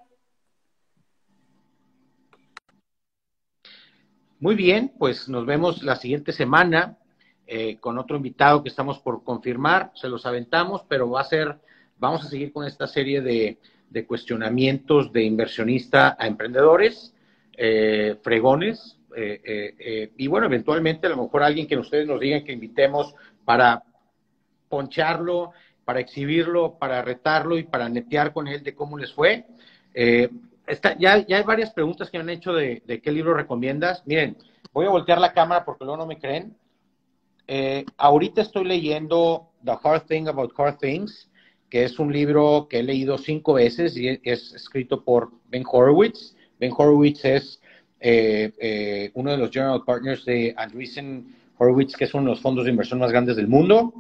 Muy 4.40 4.56
bien, 4.56 4.92
pues 4.98 5.30
nos 5.30 5.46
vemos 5.46 5.84
la 5.84 5.96
siguiente 5.96 6.34
semana 6.34 6.98
eh, 7.46 7.78
con 7.80 7.98
otro 7.98 8.18
invitado 8.18 8.64
que 8.64 8.70
estamos 8.70 9.00
por 9.00 9.24
confirmar. 9.24 9.92
Se 9.96 10.10
los 10.10 10.26
aventamos, 10.26 10.84
pero 10.88 11.10
va 11.10 11.22
a 11.22 11.26
ser 11.26 11.60
Vamos 12.02 12.26
a 12.26 12.30
seguir 12.30 12.52
con 12.52 12.66
esta 12.66 12.88
serie 12.88 13.22
de, 13.22 13.60
cuestionamientos 14.06 15.12
de 15.12 15.24
inversionista 15.24 16.16
a 16.18 16.28
emprendedores, 16.28 17.14
eh, 17.58 18.16
fregones, 18.22 18.98
eh, 19.16 19.42
eh, 19.78 20.12
y 20.18 20.28
bueno, 20.28 20.48
eventualmente 20.48 21.08
a 21.08 21.10
lo 21.10 21.24
mejor 21.24 21.44
alguien 21.44 21.68
que 21.68 21.78
ustedes 21.78 22.08
nos 22.08 22.20
digan 22.20 22.44
que 22.44 22.54
invitemos 22.54 23.14
para 23.44 23.84
poncharlo, 24.70 25.52
para 25.84 26.00
exhibirlo, 26.00 26.78
para 26.80 27.02
retarlo 27.02 27.58
y 27.58 27.64
para 27.64 27.90
netear 27.90 28.32
con 28.32 28.48
él 28.48 28.64
de 28.64 28.74
cómo 28.74 28.98
les 28.98 29.14
fue. 29.14 29.46
ya, 29.94 31.18
ya 31.28 31.38
hay 31.38 31.44
varias 31.44 31.72
preguntas 31.72 32.10
que 32.10 32.18
me 32.18 32.24
han 32.24 32.30
hecho 32.30 32.54
de, 32.54 32.82
de, 32.86 33.02
qué 33.02 33.12
libro 33.12 33.34
recomiendas. 33.34 34.04
Miren, 34.06 34.38
voy 34.72 34.86
a 34.86 34.90
voltear 34.90 35.20
la 35.20 35.34
cámara 35.34 35.66
porque 35.66 35.84
luego 35.84 35.98
no 35.98 36.08
me 36.08 36.18
creen. 36.18 36.56
ahorita 37.98 38.42
estoy 38.42 38.64
leyendo 38.64 39.50
The 39.66 39.78
Hard 39.84 40.06
Thing 40.06 40.30
About 40.30 40.54
Hard 40.58 40.78
Things 40.78 41.31
que 41.72 41.86
es 41.86 41.98
un 42.00 42.12
libro 42.12 42.68
que 42.70 42.80
he 42.80 42.84
leído 42.84 43.18
cinco 43.18 43.54
veces 43.54 43.96
y 43.98 44.20
es 44.24 44.54
escrito 44.54 45.06
por 45.06 45.32
Ben 45.50 45.64
Horowitz. 45.66 46.36
Ben 46.60 46.74
Horowitz 46.78 47.24
es 47.24 47.62
eh, 48.02 48.52
eh, 48.60 49.12
uno 49.14 49.32
de 49.32 49.38
los 49.38 49.52
general 49.52 49.82
partners 49.86 50.26
de 50.26 50.54
Andreessen 50.58 51.34
Horowitz, 51.58 51.96
que 51.96 52.04
es 52.04 52.14
uno 52.14 52.26
de 52.26 52.30
los 52.32 52.42
fondos 52.42 52.66
de 52.66 52.72
inversión 52.72 53.00
más 53.00 53.10
grandes 53.10 53.38
del 53.38 53.48
mundo. 53.48 53.94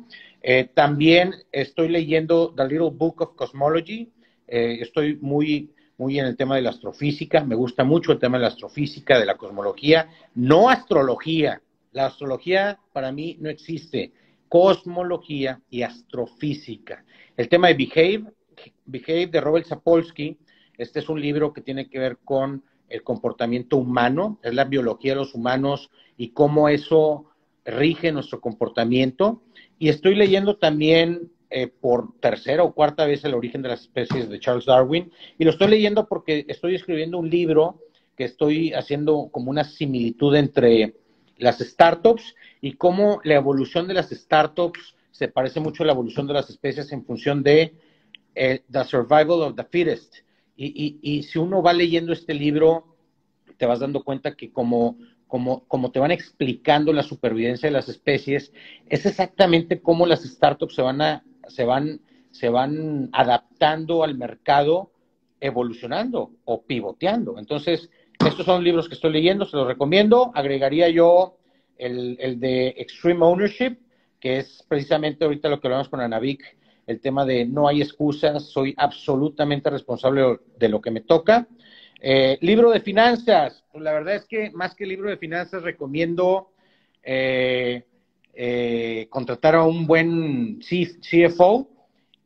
Eh, 0.44 0.70
también 0.74 1.34
estoy 1.50 1.88
leyendo 1.88 2.54
The 2.54 2.68
Little 2.68 2.90
Book 2.92 3.22
of 3.22 3.36
Cosmology. 3.36 4.12
estoy 4.48 5.16
muy, 5.22 5.72
muy 5.98 6.20
en 6.20 6.26
el 6.26 6.36
tema 6.36 6.58
de 6.58 6.64
la 6.64 6.72
astrofísica, 6.72 7.42
me 7.46 7.56
gusta 7.56 7.86
mucho 7.86 8.12
el 8.12 8.20
tema 8.20 8.38
de 8.38 8.42
la 8.42 8.50
astrofísica, 8.50 9.18
de 9.18 9.26
la 9.26 9.38
cosmología, 9.38 10.10
no 10.36 10.70
astrología. 10.70 11.62
La 11.94 12.08
astrología 12.08 12.80
para 12.92 13.14
mí 13.14 13.38
no 13.40 13.50
existe, 13.50 14.12
cosmología 14.52 15.62
y 15.70 15.84
astrofísica. 15.84 17.06
El 17.38 17.48
tema 17.48 17.70
de 17.70 17.74
Behave, 17.76 18.34
Behave 18.86 19.28
de 19.28 19.40
Robert 19.40 19.66
Sapolsky, 19.66 20.38
este 20.78 21.00
es 21.00 21.08
un 21.08 21.22
libro 21.22 21.54
que 21.54 21.62
tiene 21.62 21.90
que 21.90 22.00
ver 22.00 22.18
con 22.26 22.62
el 22.90 23.02
comportamiento 23.02 23.78
humano, 23.78 24.42
es 24.44 24.54
la 24.54 24.66
biología 24.66 25.14
de 25.14 25.20
los 25.20 25.36
humanos 25.36 25.90
y 26.18 26.32
cómo 26.32 26.68
eso 26.68 27.32
rige 27.64 28.12
nuestro 28.12 28.42
comportamiento. 28.42 29.42
Y 29.80 29.88
estoy 29.88 30.16
leyendo 30.16 30.58
también 30.58 31.32
eh, 31.50 31.68
por 31.68 32.20
tercera 32.20 32.64
o 32.64 32.74
cuarta 32.74 33.06
vez 33.06 33.24
el 33.24 33.36
origen 33.36 33.62
de 33.62 33.70
las 33.70 33.84
especies 33.84 34.28
de 34.28 34.42
Charles 34.42 34.66
Darwin. 34.66 35.14
Y 35.40 35.46
lo 35.46 35.52
estoy 35.52 35.70
leyendo 35.70 36.10
porque 36.10 36.44
estoy 36.50 36.76
escribiendo 36.76 37.18
un 37.20 37.30
libro 37.30 37.80
que 38.18 38.26
estoy 38.26 38.74
haciendo 38.74 39.30
como 39.32 39.50
una 39.50 39.64
similitud 39.64 40.36
entre 40.36 40.96
las 41.42 41.58
startups 41.60 42.36
y 42.62 42.74
cómo 42.74 43.20
la 43.24 43.36
evolución 43.36 43.88
de 43.88 43.96
las 43.96 44.10
startups 44.12 44.96
se 45.12 45.28
parece 45.28 45.60
mucho 45.60 45.84
a 45.84 45.88
la 45.88 45.94
evolución 45.94 46.28
de 46.28 46.34
las 46.34 46.50
especies 46.50 46.92
en 46.92 47.04
función 47.04 47.42
de 47.44 47.74
eh, 48.36 48.64
the 48.72 48.84
survival 48.86 49.42
of 49.42 49.56
the 49.56 49.64
fittest. 49.64 50.16
Y, 50.56 51.24
si 51.24 51.40
uno 51.40 51.64
va 51.64 51.74
leyendo 51.74 52.14
este 52.14 52.36
libro, 52.36 52.96
te 53.58 53.66
vas 53.66 53.80
dando 53.80 54.04
cuenta 54.04 54.36
que 54.36 54.52
como, 54.52 54.96
como, 55.26 55.66
como 55.68 55.92
te 55.92 56.00
van 56.00 56.12
explicando 56.12 56.94
la 56.94 57.02
supervivencia 57.02 57.68
de 57.68 57.74
las 57.74 57.90
especies, 57.90 58.54
es 58.88 59.08
exactamente 59.08 59.82
cómo 59.82 60.06
las 60.06 60.22
startups 60.24 60.76
se 60.76 60.84
van, 60.84 61.02
a, 61.02 61.24
se 61.48 61.66
van, 61.66 62.02
se 62.30 62.50
van 62.50 63.10
adaptando 63.12 64.04
al 64.04 64.16
mercado, 64.16 64.92
evolucionando 65.40 66.34
o 66.46 66.62
pivoteando. 66.62 67.40
Entonces, 67.40 67.90
estos 68.26 68.46
son 68.46 68.64
libros 68.64 68.88
que 68.88 68.96
estoy 68.96 69.12
leyendo, 69.12 69.46
se 69.46 69.58
los 69.58 69.68
recomiendo. 69.68 70.32
Agregaría 70.34 70.90
yo 70.90 71.38
el, 71.78 72.18
el 72.20 72.40
de 72.40 72.70
Extreme 72.78 73.26
Ownership, 73.26 73.78
que 74.20 74.40
es 74.40 74.64
precisamente 74.68 75.26
ahorita 75.26 75.50
lo 75.50 75.60
que 75.60 75.68
hablamos 75.68 75.90
con 75.90 76.00
Anavik, 76.00 76.44
el 76.88 77.00
tema 77.00 77.26
de 77.26 77.46
no 77.46 77.68
hay 77.68 77.82
excusas, 77.82 78.50
soy 78.50 78.74
absolutamente 78.78 79.70
responsable 79.70 80.40
de 80.58 80.70
lo 80.70 80.82
que 80.82 80.92
me 80.92 81.02
toca. 81.02 81.48
Eh, 82.00 82.38
libro 82.42 82.72
de 82.72 82.82
finanzas, 82.82 83.64
pues 83.72 83.84
la 83.84 83.94
verdad 83.94 84.16
es 84.16 84.26
que 84.26 84.50
más 84.52 84.76
que 84.76 84.86
libro 84.86 85.10
de 85.10 85.18
finanzas 85.18 85.64
recomiendo 85.64 86.52
eh, 87.04 87.84
eh, 88.34 89.08
contratar 89.10 89.56
a 89.56 89.64
un 89.64 89.86
buen 89.86 90.60
CFO. 90.60 91.70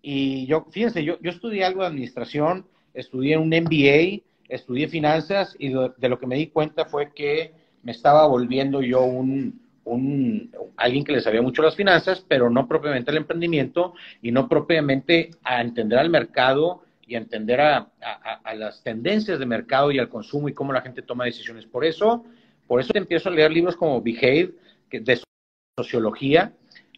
Y 0.02 0.46
yo, 0.46 0.66
fíjense, 0.72 1.04
yo, 1.04 1.20
yo 1.22 1.32
estudié 1.32 1.66
algo 1.66 1.82
de 1.82 1.88
administración, 1.88 2.68
estudié 2.94 3.38
un 3.38 3.50
MBA, 3.50 4.22
estudié 4.50 4.88
finanzas 4.88 5.56
y 5.60 5.70
de 5.70 6.10
lo 6.10 6.20
que 6.20 6.28
me 6.28 6.36
di 6.36 6.48
cuenta 6.48 6.86
fue 6.86 7.14
que 7.14 7.54
me 7.84 7.92
estaba 7.92 8.28
volviendo 8.28 8.82
yo 8.82 9.04
un, 9.04 9.60
un, 9.86 10.52
alguien 10.78 11.04
que 11.04 11.14
le 11.14 11.22
sabía 11.22 11.42
mucho 11.42 11.62
las 11.62 11.76
finanzas, 11.76 12.26
pero 12.28 12.50
no 12.50 12.68
propiamente 12.68 13.12
el 13.12 13.18
emprendimiento 13.18 13.94
y 14.22 14.32
no 14.32 14.50
propiamente 14.50 15.32
a 15.44 15.62
entender 15.62 16.00
al 16.00 16.10
mercado 16.10 16.82
y 17.08 17.16
a 17.16 17.20
entender 17.20 17.62
a, 17.62 17.88
las 18.56 18.82
tendencias 18.84 19.38
de 19.38 19.46
mercado 19.46 19.92
y 19.92 20.00
al 20.00 20.10
consumo 20.10 20.50
y 20.50 20.54
cómo 20.54 20.74
la 20.74 20.82
gente 20.82 21.04
toma 21.04 21.26
decisiones. 21.26 21.66
Por 21.66 21.86
eso, 21.86 22.26
por 22.68 22.82
eso 22.82 22.92
empiezo 22.96 23.30
a 23.30 23.32
leer 23.32 23.52
libros 23.52 23.76
como 23.76 24.02
Behave, 24.02 24.54
que 24.90 25.00
de 25.00 25.22
sociología 25.78 26.54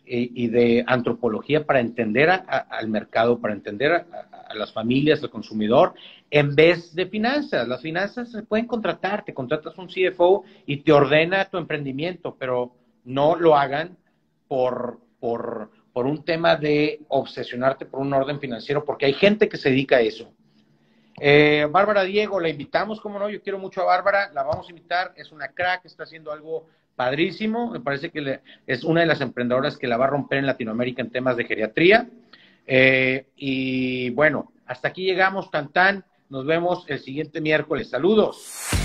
y, 0.06 0.48
de 0.48 0.86
antropología 0.88 1.66
para 1.66 1.82
entender 1.82 2.30
al 2.30 2.88
mercado, 2.88 3.40
para 3.40 3.54
entender 3.54 4.06
a, 4.50 4.56
las 4.56 4.72
familias, 4.74 5.22
al 5.24 5.30
consumidor, 5.30 5.94
en 6.30 6.56
vez 6.56 6.94
de 6.94 7.08
finanzas. 7.08 7.68
Las 7.68 7.82
finanzas 7.82 8.32
se 8.32 8.44
pueden 8.44 8.68
contratar, 8.68 9.24
te 9.26 9.34
contratas 9.34 9.78
un 9.78 9.88
CFO 9.88 10.44
y 10.66 10.78
te 10.78 10.92
ordena 10.92 11.46
tu 11.46 11.58
emprendimiento, 11.58 12.36
pero 12.38 12.76
no 13.06 13.36
lo 13.36 13.56
hagan 13.56 13.98
por, 14.48 15.00
por, 15.20 15.72
por 15.94 16.06
un 16.06 16.24
tema 16.24 16.56
de 16.56 17.02
obsesionarte 17.08 17.86
por 17.86 18.02
un 18.02 18.14
orden 18.14 18.40
financiero, 18.40 18.84
porque 18.86 19.06
hay 19.06 19.14
gente 19.14 19.50
que 19.50 19.58
se 19.58 19.70
dedica 19.70 19.98
a 19.98 20.02
eso. 20.02 20.32
Eh, 21.20 21.68
Bárbara 21.72 22.04
Diego, 22.04 22.40
la 22.40 22.50
invitamos, 22.50 23.02
como 23.02 23.18
no, 23.18 23.30
yo 23.30 23.42
quiero 23.42 23.58
mucho 23.58 23.82
a 23.82 23.86
Bárbara, 23.86 24.32
la 24.34 24.44
vamos 24.44 24.68
a 24.68 24.70
invitar, 24.70 25.14
es 25.16 25.32
una 25.32 25.48
crack, 25.48 25.86
está 25.86 26.04
haciendo 26.04 26.32
algo 26.32 26.68
padrísimo, 26.96 27.72
me 27.72 27.80
parece 27.80 28.10
que 28.10 28.40
es 28.66 28.84
una 28.84 29.02
de 29.02 29.08
las 29.08 29.22
emprendedoras 29.22 29.78
que 29.78 29.88
la 29.88 29.98
va 29.98 30.06
a 30.06 30.10
romper 30.10 30.40
en 30.40 30.46
Latinoamérica 30.46 31.02
en 31.02 31.12
temas 31.12 31.38
de 31.38 31.46
geriatría. 31.46 32.08
Eh, 32.68 33.28
y 33.38 34.10
bueno, 34.12 34.52
hasta 34.66 34.90
aquí 34.90 35.04
llegamos, 35.06 35.50
tan 35.50 35.72
tan. 35.72 36.06
Nos 36.30 36.46
vemos 36.46 36.84
el 36.88 37.00
siguiente 37.00 37.40
miércoles. 37.42 37.90
Saludos. 37.90 38.77